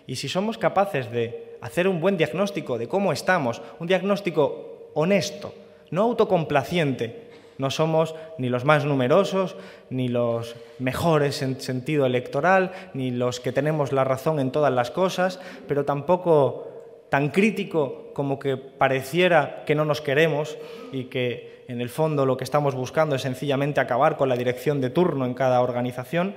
Y 0.06 0.16
si 0.16 0.28
somos 0.28 0.58
capaces 0.58 1.10
de 1.10 1.56
hacer 1.62 1.88
un 1.88 2.02
buen 2.02 2.18
diagnóstico 2.18 2.76
de 2.76 2.88
cómo 2.88 3.10
estamos, 3.14 3.62
un 3.80 3.86
diagnóstico 3.86 4.75
honesto, 4.96 5.54
no 5.90 6.02
autocomplaciente. 6.02 7.26
No 7.58 7.70
somos 7.70 8.14
ni 8.36 8.48
los 8.48 8.64
más 8.64 8.84
numerosos, 8.84 9.56
ni 9.88 10.08
los 10.08 10.56
mejores 10.78 11.40
en 11.40 11.60
sentido 11.60 12.04
electoral, 12.04 12.72
ni 12.92 13.10
los 13.10 13.40
que 13.40 13.52
tenemos 13.52 13.92
la 13.92 14.04
razón 14.04 14.40
en 14.40 14.50
todas 14.50 14.72
las 14.72 14.90
cosas, 14.90 15.40
pero 15.66 15.84
tampoco 15.84 16.68
tan 17.08 17.30
crítico 17.30 18.10
como 18.12 18.38
que 18.38 18.56
pareciera 18.56 19.64
que 19.64 19.74
no 19.74 19.84
nos 19.84 20.00
queremos 20.00 20.58
y 20.92 21.04
que 21.04 21.64
en 21.68 21.80
el 21.80 21.88
fondo 21.88 22.26
lo 22.26 22.36
que 22.36 22.44
estamos 22.44 22.74
buscando 22.74 23.16
es 23.16 23.22
sencillamente 23.22 23.80
acabar 23.80 24.16
con 24.16 24.28
la 24.28 24.36
dirección 24.36 24.80
de 24.80 24.90
turno 24.90 25.24
en 25.24 25.34
cada 25.34 25.62
organización, 25.62 26.34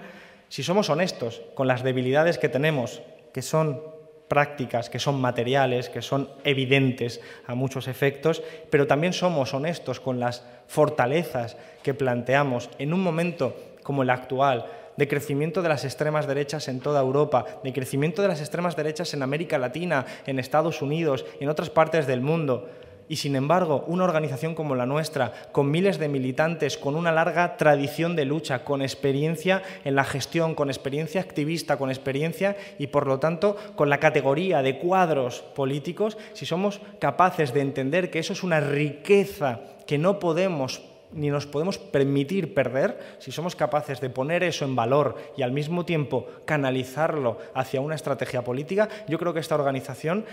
si 0.47 0.63
somos 0.63 0.89
honestos 0.89 1.41
con 1.53 1.67
las 1.67 1.83
debilidades 1.83 2.37
que 2.37 2.49
tenemos, 2.49 3.01
que 3.33 3.41
son 3.41 3.81
prácticas, 4.29 4.89
que 4.89 4.99
son 4.99 5.19
materiales, 5.19 5.89
que 5.89 6.01
son 6.01 6.29
evidentes 6.45 7.19
a 7.47 7.55
muchos 7.55 7.89
efectos, 7.89 8.41
pero 8.69 8.87
también 8.87 9.11
somos 9.11 9.53
honestos 9.53 9.99
con 9.99 10.21
las 10.21 10.45
fortalezas 10.67 11.57
que 11.83 11.93
planteamos 11.93 12.69
en 12.77 12.93
un 12.93 13.01
momento 13.01 13.57
como 13.83 14.03
el 14.03 14.11
actual, 14.11 14.67
de 14.95 15.07
crecimiento 15.07 15.61
de 15.61 15.69
las 15.69 15.85
extremas 15.85 16.27
derechas 16.27 16.67
en 16.67 16.81
toda 16.81 16.99
Europa, 16.99 17.45
de 17.63 17.73
crecimiento 17.73 18.21
de 18.21 18.27
las 18.27 18.41
extremas 18.41 18.75
derechas 18.75 19.13
en 19.13 19.23
América 19.23 19.57
Latina, 19.57 20.05
en 20.25 20.39
Estados 20.39 20.81
Unidos, 20.81 21.25
en 21.39 21.49
otras 21.49 21.69
partes 21.69 22.05
del 22.05 22.21
mundo. 22.21 22.69
Y 23.09 23.15
sin 23.15 23.35
embargo, 23.35 23.83
una 23.87 24.03
organización 24.03 24.53
como 24.53 24.75
la 24.75 24.85
nuestra, 24.85 25.33
con 25.51 25.71
miles 25.71 25.97
de 25.97 26.07
militantes, 26.07 26.77
con 26.77 26.95
una 26.95 27.11
larga 27.11 27.57
tradición 27.57 28.15
de 28.15 28.23
lucha, 28.23 28.63
con 28.63 28.83
experiencia 28.83 29.63
en 29.83 29.95
la 29.95 30.03
gestión, 30.03 30.53
con 30.53 30.69
experiencia 30.69 31.19
activista, 31.19 31.77
con 31.77 31.89
experiencia 31.89 32.55
y 32.77 32.85
por 32.87 33.07
lo 33.07 33.19
tanto 33.19 33.57
con 33.75 33.89
la 33.89 33.99
categoría 33.99 34.61
de 34.61 34.77
cuadros 34.77 35.41
políticos, 35.55 36.19
si 36.33 36.45
somos 36.45 36.81
capaces 36.99 37.51
de 37.51 37.61
entender 37.61 38.11
que 38.11 38.19
eso 38.19 38.33
es 38.33 38.43
una 38.43 38.59
riqueza 38.59 39.61
que 39.87 39.97
no 39.97 40.19
podemos 40.19 40.83
ni 41.11 41.29
nos 41.29 41.47
podemos 41.47 41.77
permitir 41.77 42.53
perder 42.53 43.17
si 43.19 43.31
somos 43.31 43.55
capaces 43.55 43.99
de 43.99 44.09
poner 44.09 44.43
eso 44.43 44.65
en 44.65 44.75
valor 44.75 45.15
y 45.35 45.41
al 45.41 45.51
mismo 45.51 45.85
tiempo 45.85 46.27
canalizarlo 46.45 47.37
hacia 47.53 47.81
una 47.81 47.95
estrategia 47.95 48.43
política, 48.43 48.89
yo 49.07 49.17
creo 49.17 49.33
que 49.33 49.39
esta 49.39 49.55
organización 49.55 50.25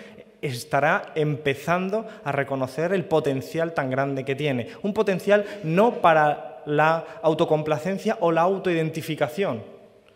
estará 0.42 1.12
empezando 1.14 2.06
a 2.24 2.32
reconocer 2.32 2.92
el 2.92 3.04
potencial 3.04 3.72
tan 3.72 3.90
grande 3.90 4.24
que 4.24 4.34
tiene. 4.34 4.68
Un 4.82 4.92
potencial 4.92 5.44
no 5.64 6.00
para 6.00 6.62
la 6.66 7.04
autocomplacencia 7.22 8.18
o 8.20 8.32
la 8.32 8.42
autoidentificación, 8.42 9.62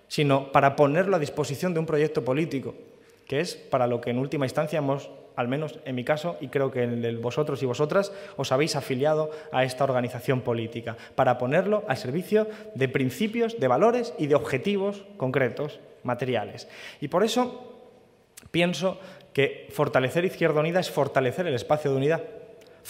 sino 0.09 0.53
para 0.53 0.77
ponerlo 0.77 1.16
a 1.16 1.20
disposición 1.20 1.73
de 1.73 1.81
un 1.81 1.87
proyecto 1.87 2.25
político, 2.25 2.75
que 3.27 3.40
es 3.40 3.55
para 3.55 3.87
lo 3.87 4.01
que 4.01 4.11
en 4.11 4.18
última 4.18 4.46
instancia 4.46 4.79
hemos, 4.79 5.09
al 5.37 5.49
menos 5.49 5.79
en 5.85 5.95
mi 5.95 6.05
caso, 6.05 6.37
y 6.40 6.49
creo 6.49 6.71
que 6.71 6.83
en 6.83 7.05
el 7.05 7.19
vosotros 7.19 7.62
y 7.62 7.66
vosotras, 7.66 8.12
os 8.37 8.53
habéis 8.53 8.77
afiliado 8.77 9.31
a 9.53 9.64
esta 9.64 9.85
organización 9.85 10.43
política, 10.43 10.97
para 11.14 11.38
ponerlo 11.38 11.85
al 11.88 11.97
servicio 11.97 12.49
de 12.75 12.88
principios, 12.88 13.59
de 13.59 13.69
valores 13.69 14.14
y 14.19 14.27
de 14.27 14.35
objetivos 14.35 15.05
concretos, 15.16 15.81
materiales. 16.03 16.69
Y 17.01 17.09
por 17.09 17.25
eso 17.25 17.75
pienso 18.51 18.99
que 19.33 19.69
fortalecer 19.71 20.25
Izquierda 20.25 20.61
Unida 20.61 20.81
es 20.81 20.90
fortalecer 20.90 21.47
el 21.47 21.55
espacio 21.55 21.90
de 21.90 21.97
unidad. 21.97 22.23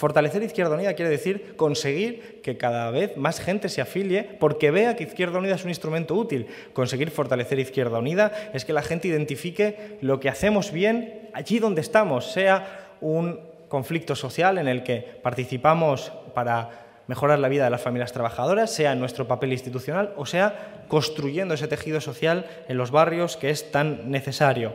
Fortalecer 0.01 0.41
Izquierda 0.41 0.73
Unida 0.73 0.95
quiere 0.95 1.11
decir 1.11 1.55
conseguir 1.55 2.41
que 2.41 2.57
cada 2.57 2.89
vez 2.89 3.17
más 3.17 3.39
gente 3.39 3.69
se 3.69 3.81
afilie 3.81 4.23
porque 4.23 4.71
vea 4.71 4.95
que 4.95 5.03
Izquierda 5.03 5.37
Unida 5.37 5.53
es 5.53 5.63
un 5.63 5.69
instrumento 5.69 6.15
útil. 6.15 6.47
Conseguir 6.73 7.11
fortalecer 7.11 7.59
Izquierda 7.59 7.99
Unida 7.99 8.31
es 8.51 8.65
que 8.65 8.73
la 8.73 8.81
gente 8.81 9.09
identifique 9.09 9.99
lo 10.01 10.19
que 10.19 10.27
hacemos 10.27 10.71
bien 10.71 11.29
allí 11.33 11.59
donde 11.59 11.81
estamos, 11.81 12.31
sea 12.31 12.95
un 12.99 13.41
conflicto 13.67 14.15
social 14.15 14.57
en 14.57 14.67
el 14.67 14.81
que 14.81 15.19
participamos 15.21 16.11
para 16.33 17.03
mejorar 17.05 17.37
la 17.37 17.47
vida 17.47 17.65
de 17.65 17.69
las 17.69 17.81
familias 17.81 18.11
trabajadoras, 18.11 18.73
sea 18.73 18.93
en 18.93 18.99
nuestro 18.99 19.27
papel 19.27 19.53
institucional 19.53 20.15
o 20.17 20.25
sea 20.25 20.83
construyendo 20.87 21.53
ese 21.53 21.67
tejido 21.67 22.01
social 22.01 22.47
en 22.67 22.75
los 22.75 22.89
barrios 22.89 23.37
que 23.37 23.51
es 23.51 23.71
tan 23.71 24.09
necesario 24.09 24.73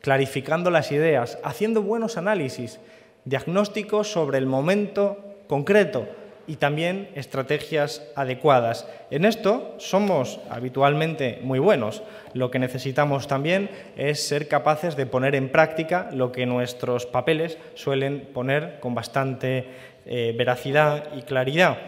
clarificando 0.00 0.70
las 0.70 0.90
ideas, 0.90 1.38
haciendo 1.44 1.80
buenos 1.80 2.18
análisis, 2.18 2.78
diagnósticos 3.24 4.10
sobre 4.10 4.38
el 4.38 4.46
momento 4.46 5.18
concreto 5.46 6.06
y 6.46 6.56
también 6.56 7.08
estrategias 7.14 8.02
adecuadas. 8.16 8.86
En 9.10 9.24
esto 9.24 9.74
somos 9.78 10.40
habitualmente 10.50 11.40
muy 11.42 11.58
buenos. 11.58 12.02
Lo 12.34 12.50
que 12.50 12.58
necesitamos 12.58 13.26
también 13.28 13.70
es 13.96 14.26
ser 14.26 14.48
capaces 14.48 14.96
de 14.96 15.06
poner 15.06 15.34
en 15.34 15.50
práctica 15.50 16.10
lo 16.12 16.32
que 16.32 16.46
nuestros 16.46 17.06
papeles 17.06 17.58
suelen 17.74 18.28
poner 18.32 18.78
con 18.80 18.94
bastante 18.94 19.66
eh, 20.06 20.34
veracidad 20.36 21.14
y 21.16 21.22
claridad. 21.22 21.78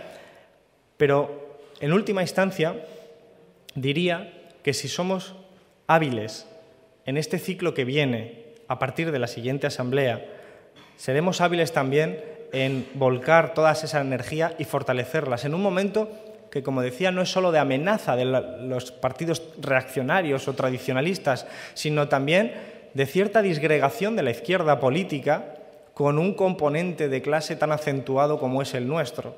Pero, 0.97 1.59
en 1.81 1.93
última 1.93 2.23
instancia, 2.23 2.75
diría 3.75 4.33
que 4.63 4.73
si 4.73 4.89
somos 4.89 5.35
hábiles 5.87 6.49
en 7.05 7.19
este 7.19 7.39
ciclo 7.39 7.75
que 7.75 7.85
viene, 7.85 8.47
a 8.69 8.79
partir 8.79 9.13
de 9.13 9.19
la 9.19 9.27
siguiente 9.29 9.67
asamblea, 9.67 10.25
seremos 10.97 11.41
hábiles 11.41 11.73
también 11.73 12.21
en 12.53 12.87
volcar 12.95 13.55
toda 13.55 13.73
esa 13.73 14.01
energía 14.01 14.55
y 14.59 14.65
fortalecerlas 14.65 15.45
en 15.45 15.55
un 15.55 15.63
momento 15.63 16.09
que, 16.51 16.63
como 16.63 16.81
decía, 16.81 17.11
no 17.11 17.23
es 17.23 17.31
solo 17.31 17.53
de 17.53 17.59
amenaza 17.59 18.17
de 18.17 18.25
los 18.25 18.93
partidos 18.93 19.43
reaccionarios 19.59 20.49
o 20.49 20.55
tradicionalistas, 20.55 21.47
sino 21.75 22.09
también 22.09 22.55
de 22.95 23.07
cierta 23.07 23.43
disgregación 23.43 24.17
de 24.17 24.23
la 24.23 24.31
izquierda 24.31 24.81
política 24.81 25.57
con 25.93 26.19
un 26.19 26.35
componente 26.35 27.09
de 27.09 27.23
clase 27.23 27.57
tan 27.57 27.73
acentuado 27.73 28.39
como 28.39 28.63
es 28.63 28.75
el 28.75 28.89
nuestro. 28.89 29.37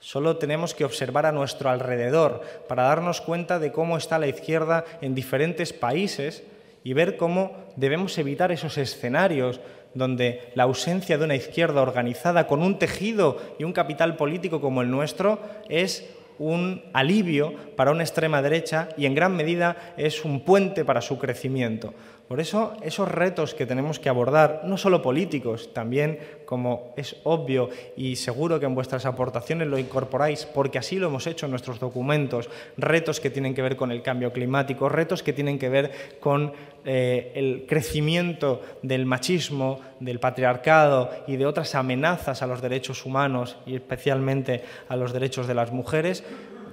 Solo 0.00 0.36
tenemos 0.36 0.74
que 0.74 0.84
observar 0.84 1.26
a 1.26 1.32
nuestro 1.32 1.70
alrededor 1.70 2.42
para 2.68 2.84
darnos 2.84 3.20
cuenta 3.20 3.58
de 3.58 3.72
cómo 3.72 3.96
está 3.96 4.18
la 4.18 4.28
izquierda 4.28 4.84
en 5.00 5.14
diferentes 5.14 5.72
países 5.72 6.42
y 6.84 6.92
ver 6.92 7.16
cómo 7.16 7.52
debemos 7.76 8.16
evitar 8.18 8.52
esos 8.52 8.78
escenarios 8.78 9.60
donde 9.94 10.50
la 10.54 10.64
ausencia 10.64 11.18
de 11.18 11.24
una 11.24 11.36
izquierda 11.36 11.82
organizada 11.82 12.46
con 12.46 12.62
un 12.62 12.78
tejido 12.78 13.38
y 13.58 13.64
un 13.64 13.72
capital 13.72 14.16
político 14.16 14.60
como 14.60 14.82
el 14.82 14.90
nuestro 14.90 15.40
es 15.68 16.08
un 16.38 16.82
alivio 16.92 17.54
para 17.76 17.90
una 17.90 18.04
extrema 18.04 18.42
derecha 18.42 18.90
y 18.96 19.06
en 19.06 19.14
gran 19.14 19.36
medida 19.36 19.94
es 19.96 20.24
un 20.24 20.40
puente 20.40 20.84
para 20.84 21.00
su 21.00 21.18
crecimiento. 21.18 21.94
Por 22.28 22.40
eso, 22.40 22.74
esos 22.82 23.08
retos 23.08 23.54
que 23.54 23.64
tenemos 23.64 23.98
que 23.98 24.10
abordar, 24.10 24.60
no 24.64 24.76
solo 24.76 25.00
políticos, 25.00 25.72
también, 25.72 26.18
como 26.44 26.92
es 26.94 27.16
obvio 27.24 27.70
y 27.96 28.16
seguro 28.16 28.60
que 28.60 28.66
en 28.66 28.74
vuestras 28.74 29.06
aportaciones 29.06 29.66
lo 29.66 29.78
incorporáis, 29.78 30.44
porque 30.44 30.76
así 30.76 30.98
lo 30.98 31.06
hemos 31.06 31.26
hecho 31.26 31.46
en 31.46 31.52
nuestros 31.52 31.80
documentos, 31.80 32.50
retos 32.76 33.18
que 33.18 33.30
tienen 33.30 33.54
que 33.54 33.62
ver 33.62 33.76
con 33.76 33.90
el 33.90 34.02
cambio 34.02 34.30
climático, 34.30 34.90
retos 34.90 35.22
que 35.22 35.32
tienen 35.32 35.58
que 35.58 35.70
ver 35.70 36.18
con 36.20 36.52
eh, 36.84 37.32
el 37.34 37.64
crecimiento 37.66 38.60
del 38.82 39.06
machismo, 39.06 39.80
del 39.98 40.20
patriarcado 40.20 41.10
y 41.26 41.36
de 41.36 41.46
otras 41.46 41.74
amenazas 41.74 42.42
a 42.42 42.46
los 42.46 42.60
derechos 42.60 43.06
humanos 43.06 43.56
y 43.64 43.74
especialmente 43.74 44.64
a 44.90 44.96
los 44.96 45.14
derechos 45.14 45.46
de 45.46 45.54
las 45.54 45.72
mujeres, 45.72 46.24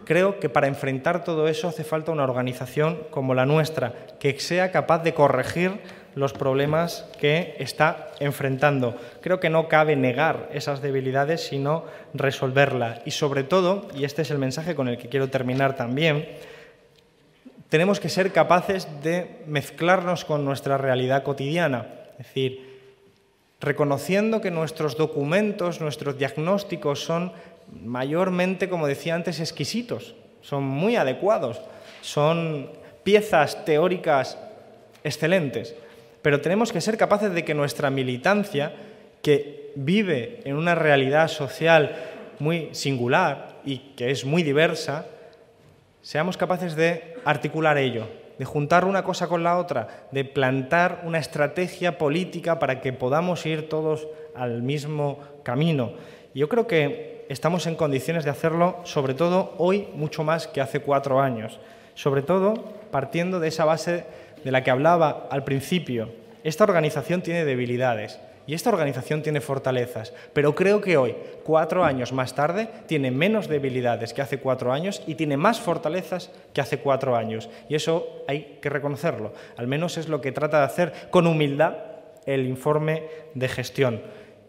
creo 0.06 0.39
que 0.39 0.50
para 0.50 0.68
enfrentar 0.68 1.24
todo 1.24 1.48
eso 1.48 1.68
hace 1.68 1.84
falta 1.84 2.12
una 2.12 2.24
organización 2.24 3.00
como 3.10 3.34
la 3.34 3.46
nuestra, 3.46 3.94
que 4.20 4.39
sea 4.39 4.72
capaz 4.72 5.00
de 5.04 5.13
corregir 5.13 5.80
los 6.15 6.32
problemas 6.32 7.06
que 7.20 7.56
está 7.60 8.08
enfrentando. 8.20 8.96
Creo 9.22 9.39
que 9.41 9.50
no 9.50 9.68
cabe 9.68 9.98
negar 9.98 10.50
esas 10.54 10.82
debilidades, 10.82 11.46
sino 11.46 11.84
resolverlas. 12.13 13.02
Y 13.06 13.12
sobre 13.12 13.44
todo, 13.44 13.89
y 13.94 14.06
este 14.06 14.22
es 14.22 14.32
el 14.32 14.38
mensaje 14.38 14.76
con 14.76 14.88
el 14.88 14.98
que 14.98 15.10
quiero 15.10 15.30
terminar 15.30 15.76
también, 15.76 16.30
tenemos 17.70 18.00
que 18.00 18.10
ser 18.10 18.32
capaces 18.32 18.88
de 19.04 19.41
mezclarnos 19.48 20.24
con 20.24 20.46
nuestra 20.46 20.78
realidad 20.78 21.24
cotidiana. 21.24 21.88
Es 22.18 22.28
decir, 22.28 22.80
reconociendo 23.60 24.39
que 24.39 24.52
nuestros 24.52 24.96
documentos, 24.96 25.82
nuestros 25.82 26.18
diagnósticos 26.18 27.04
son 27.04 27.34
mayormente, 27.71 28.69
como 28.69 28.88
decía 28.88 29.15
antes, 29.15 29.39
exquisitos, 29.39 30.15
son 30.41 30.63
muy 30.63 30.95
adecuados, 30.95 31.62
son 32.01 32.69
piezas 33.04 33.65
teóricas 33.65 34.38
excelentes, 35.04 35.75
pero 36.21 36.41
tenemos 36.41 36.71
que 36.71 36.82
ser 36.82 36.97
capaces 36.97 37.34
de 37.34 37.45
que 37.45 37.54
nuestra 37.54 37.89
militancia, 37.89 38.73
que 39.21 39.71
vive 39.75 40.41
en 40.45 40.56
una 40.56 40.75
realidad 40.75 41.28
social 41.28 41.95
muy 42.39 42.69
singular 42.73 43.60
y 43.63 43.93
que 43.95 44.12
es 44.12 44.25
muy 44.25 44.43
diversa, 44.43 45.06
seamos 46.01 46.38
capaces 46.38 46.75
de 46.75 47.15
articular 47.25 47.78
ello, 47.78 48.08
de 48.38 48.45
juntar 48.45 48.86
una 48.86 49.04
cosa 49.04 49.28
con 49.28 49.43
la 49.43 49.58
otra, 49.58 50.08
de 50.12 50.25
plantar 50.25 51.01
una 51.06 51.19
estrategia 51.19 51.97
política 51.97 52.60
para 52.60 52.82
que 52.82 52.93
podamos 52.93 53.45
ir 53.45 53.69
todos 53.69 54.08
al 54.36 54.62
mismo 54.62 55.19
camino. 55.43 55.93
Yo 56.34 56.49
creo 56.49 56.67
que 56.67 57.14
estamos 57.30 57.68
en 57.68 57.76
condiciones 57.76 58.24
de 58.24 58.30
hacerlo, 58.30 58.80
sobre 58.84 59.14
todo 59.14 59.54
hoy, 59.58 59.88
mucho 59.96 60.24
más 60.24 60.48
que 60.48 60.62
hace 60.62 60.80
cuatro 60.80 61.20
años. 61.20 61.60
Sobre 61.94 62.22
todo 62.22 62.54
partiendo 62.92 63.40
de 63.40 63.48
esa 63.48 63.66
base 63.66 64.06
de 64.44 64.52
la 64.52 64.64
que 64.64 64.72
hablaba 64.72 65.28
al 65.32 65.44
principio. 65.44 66.10
Esta 66.44 66.64
organización 66.64 67.22
tiene 67.22 67.46
debilidades 67.46 68.20
y 68.48 68.54
esta 68.54 68.70
organización 68.70 69.24
tiene 69.24 69.42
fortalezas, 69.42 70.14
pero 70.34 70.54
creo 70.54 70.80
que 70.80 70.98
hoy, 70.98 71.16
cuatro 71.44 71.84
años 71.84 72.14
más 72.14 72.36
tarde, 72.36 72.70
tiene 72.86 73.10
menos 73.10 73.48
debilidades 73.48 74.14
que 74.14 74.22
hace 74.22 74.38
cuatro 74.38 74.72
años 74.72 75.02
y 75.08 75.16
tiene 75.16 75.36
más 75.36 75.60
fortalezas 75.60 76.30
que 76.54 76.62
hace 76.62 76.78
cuatro 76.78 77.16
años. 77.16 77.50
Y 77.70 77.76
eso 77.76 78.24
hay 78.28 78.60
que 78.62 78.70
reconocerlo. 78.70 79.34
Al 79.58 79.66
menos 79.66 79.98
es 79.98 80.08
lo 80.08 80.22
que 80.22 80.32
trata 80.32 80.60
de 80.60 80.66
hacer 80.66 80.94
con 81.10 81.26
humildad 81.26 81.78
el 82.28 82.46
informe 82.46 83.04
de 83.34 83.48
gestión 83.48 84.02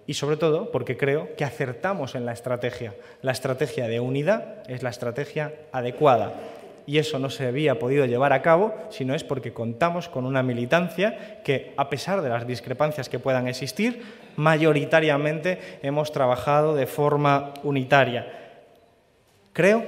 y 0.07 0.15
sobre 0.15 0.37
todo 0.37 0.71
porque 0.71 0.97
creo 0.97 1.35
que 1.37 1.45
acertamos 1.45 2.15
en 2.15 2.25
la 2.25 2.33
estrategia. 2.33 2.95
La 3.23 3.33
estrategia 3.33 3.89
de 3.89 4.01
unidad 4.01 4.63
es 4.69 4.83
la 4.83 4.91
estrategia 4.91 5.53
adecuada. 5.73 6.35
y 6.89 6.99
eso 6.99 7.19
no 7.19 7.31
se 7.31 7.49
había 7.49 7.81
podido 7.81 8.07
llevar 8.07 8.33
a 8.33 8.43
cabo, 8.43 8.73
sino 8.91 9.17
es 9.17 9.25
porque 9.25 9.53
contamos 9.53 10.09
con 10.09 10.25
una 10.25 10.45
militancia 10.45 11.41
que, 11.43 11.75
a 11.77 11.91
pesar 11.91 12.23
de 12.23 12.29
las 12.29 12.47
discrepancias 12.47 13.09
que 13.09 13.19
puedan 13.19 13.49
existir, 13.49 14.05
mayoritariamente 14.37 15.59
hemos 15.83 16.13
trabajado 16.13 16.77
de 16.77 16.87
forma 16.87 17.55
unitaria. 17.65 18.61
Creo 19.53 19.85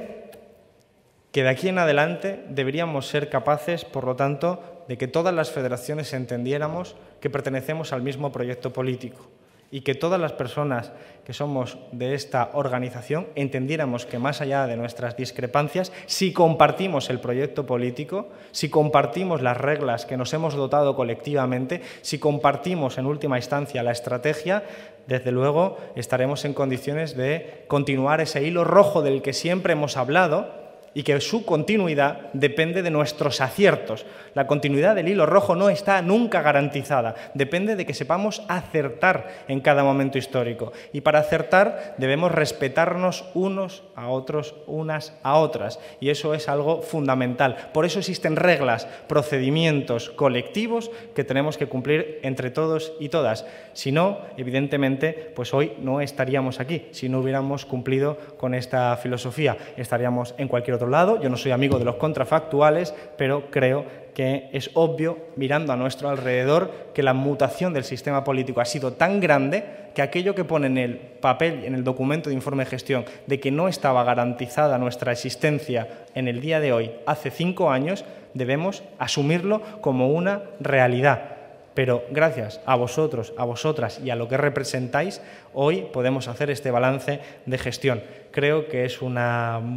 que 1.30 1.44
de 1.44 1.48
aquí 1.48 1.68
en 1.68 1.78
adelante 1.78 2.42
deberíamos 2.48 3.06
ser 3.06 3.28
capaces, 3.28 3.84
por 3.84 4.02
lo 4.02 4.16
tanto, 4.16 4.84
de 4.88 4.98
que 4.98 5.06
todas 5.06 5.32
las 5.32 5.52
federaciones 5.52 6.12
entendiéramos 6.12 6.96
que 7.20 7.30
pertenecemos 7.30 7.92
al 7.92 8.02
mismo 8.02 8.32
proyecto 8.32 8.72
político 8.72 9.28
y 9.70 9.82
que 9.82 9.94
todas 9.94 10.20
las 10.20 10.32
personas 10.32 10.92
que 11.24 11.34
somos 11.34 11.76
de 11.92 12.14
esta 12.14 12.50
organización 12.54 13.26
entendiéramos 13.34 14.06
que 14.06 14.18
más 14.18 14.40
allá 14.40 14.66
de 14.66 14.76
nuestras 14.76 15.16
discrepancias, 15.16 15.92
si 16.06 16.32
compartimos 16.32 17.10
el 17.10 17.20
proyecto 17.20 17.66
político, 17.66 18.28
si 18.50 18.70
compartimos 18.70 19.42
las 19.42 19.58
reglas 19.58 20.06
que 20.06 20.16
nos 20.16 20.32
hemos 20.32 20.54
dotado 20.54 20.96
colectivamente, 20.96 21.82
si 22.00 22.18
compartimos 22.18 22.96
en 22.96 23.04
última 23.04 23.36
instancia 23.36 23.82
la 23.82 23.92
estrategia, 23.92 24.64
desde 25.06 25.32
luego 25.32 25.76
estaremos 25.96 26.46
en 26.46 26.54
condiciones 26.54 27.14
de 27.14 27.64
continuar 27.68 28.22
ese 28.22 28.42
hilo 28.42 28.64
rojo 28.64 29.02
del 29.02 29.20
que 29.20 29.34
siempre 29.34 29.74
hemos 29.74 29.98
hablado 29.98 30.67
y 30.98 31.04
que 31.04 31.20
su 31.20 31.44
continuidad 31.44 32.22
depende 32.32 32.82
de 32.82 32.90
nuestros 32.90 33.40
aciertos. 33.40 34.04
La 34.34 34.48
continuidad 34.48 34.96
del 34.96 35.06
hilo 35.06 35.26
rojo 35.26 35.54
no 35.54 35.70
está 35.70 36.02
nunca 36.02 36.42
garantizada, 36.42 37.14
depende 37.34 37.76
de 37.76 37.86
que 37.86 37.94
sepamos 37.94 38.42
acertar 38.48 39.28
en 39.46 39.60
cada 39.60 39.84
momento 39.84 40.18
histórico. 40.18 40.72
Y 40.92 41.02
para 41.02 41.20
acertar 41.20 41.94
debemos 41.98 42.32
respetarnos 42.32 43.26
unos 43.34 43.84
a 43.94 44.08
otros, 44.08 44.56
unas 44.66 45.16
a 45.22 45.38
otras, 45.38 45.78
y 46.00 46.10
eso 46.10 46.34
es 46.34 46.48
algo 46.48 46.82
fundamental. 46.82 47.70
Por 47.72 47.84
eso 47.84 48.00
existen 48.00 48.34
reglas, 48.34 48.88
procedimientos 49.06 50.10
colectivos 50.10 50.90
que 51.14 51.22
tenemos 51.22 51.58
que 51.58 51.68
cumplir 51.68 52.18
entre 52.24 52.50
todos 52.50 52.92
y 52.98 53.08
todas. 53.08 53.46
Si 53.72 53.92
no, 53.92 54.18
evidentemente, 54.36 55.32
pues 55.36 55.54
hoy 55.54 55.74
no 55.78 56.00
estaríamos 56.00 56.58
aquí, 56.58 56.88
si 56.90 57.08
no 57.08 57.20
hubiéramos 57.20 57.66
cumplido 57.66 58.18
con 58.36 58.52
esta 58.52 58.96
filosofía, 58.96 59.56
estaríamos 59.76 60.34
en 60.38 60.48
cualquier 60.48 60.74
otro 60.74 60.87
lado. 60.88 61.20
Yo 61.20 61.28
no 61.28 61.36
soy 61.36 61.52
amigo 61.52 61.78
de 61.78 61.84
los 61.84 61.96
contrafactuales, 61.96 62.94
pero 63.16 63.50
creo 63.50 63.84
que 64.14 64.48
es 64.52 64.70
obvio, 64.74 65.18
mirando 65.36 65.72
a 65.72 65.76
nuestro 65.76 66.08
alrededor, 66.08 66.90
que 66.92 67.04
la 67.04 67.14
mutación 67.14 67.72
del 67.72 67.84
sistema 67.84 68.24
político 68.24 68.60
ha 68.60 68.64
sido 68.64 68.92
tan 68.94 69.20
grande 69.20 69.64
que 69.94 70.02
aquello 70.02 70.34
que 70.34 70.44
pone 70.44 70.66
en 70.66 70.78
el 70.78 70.96
papel, 70.96 71.64
en 71.64 71.74
el 71.74 71.84
documento 71.84 72.28
de 72.28 72.34
informe 72.34 72.64
de 72.64 72.70
gestión, 72.70 73.04
de 73.26 73.38
que 73.38 73.50
no 73.50 73.68
estaba 73.68 74.04
garantizada 74.04 74.76
nuestra 74.78 75.12
existencia 75.12 76.06
en 76.14 76.26
el 76.26 76.40
día 76.40 76.58
de 76.60 76.72
hoy, 76.72 76.90
hace 77.06 77.30
cinco 77.30 77.70
años, 77.70 78.04
debemos 78.34 78.82
asumirlo 78.98 79.62
como 79.80 80.08
una 80.08 80.42
realidad 80.60 81.37
pero 81.78 82.02
gracias 82.10 82.60
a 82.66 82.74
vosotros, 82.74 83.32
a 83.36 83.44
vosotras 83.44 84.00
y 84.02 84.10
a 84.10 84.16
lo 84.16 84.26
que 84.26 84.36
representáis, 84.36 85.22
hoy 85.54 85.86
podemos 85.92 86.26
hacer 86.26 86.50
este 86.50 86.72
balance 86.72 87.20
de 87.46 87.56
gestión. 87.56 88.02
Creo 88.32 88.66
que 88.66 88.84
es 88.84 89.00
un 89.00 89.14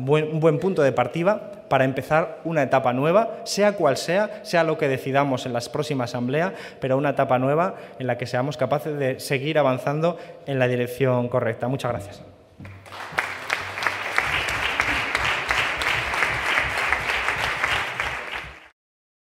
buen 0.07 0.57
punto 0.59 0.81
de 0.81 0.93
partida 0.93 1.67
para 1.69 1.85
empezar 1.85 2.39
una 2.43 2.63
etapa 2.63 2.91
nueva, 2.91 3.41
sea 3.43 3.73
cual 3.73 3.97
sea, 3.97 4.43
sea 4.43 4.63
lo 4.63 4.79
que 4.79 4.87
decidamos 4.87 5.45
en 5.45 5.53
la 5.53 5.59
próxima 5.71 6.05
asamblea, 6.05 6.55
pero 6.79 6.97
una 6.97 7.11
etapa 7.11 7.37
nueva 7.37 7.75
en 7.99 8.07
la 8.07 8.17
que 8.17 8.25
seamos 8.25 8.57
capaces 8.57 8.97
de 8.97 9.19
seguir 9.19 9.59
avanzando 9.59 10.17
en 10.47 10.57
la 10.57 10.67
dirección 10.67 11.29
correcta. 11.29 11.67
Muchas 11.67 11.91
gracias. 11.91 12.30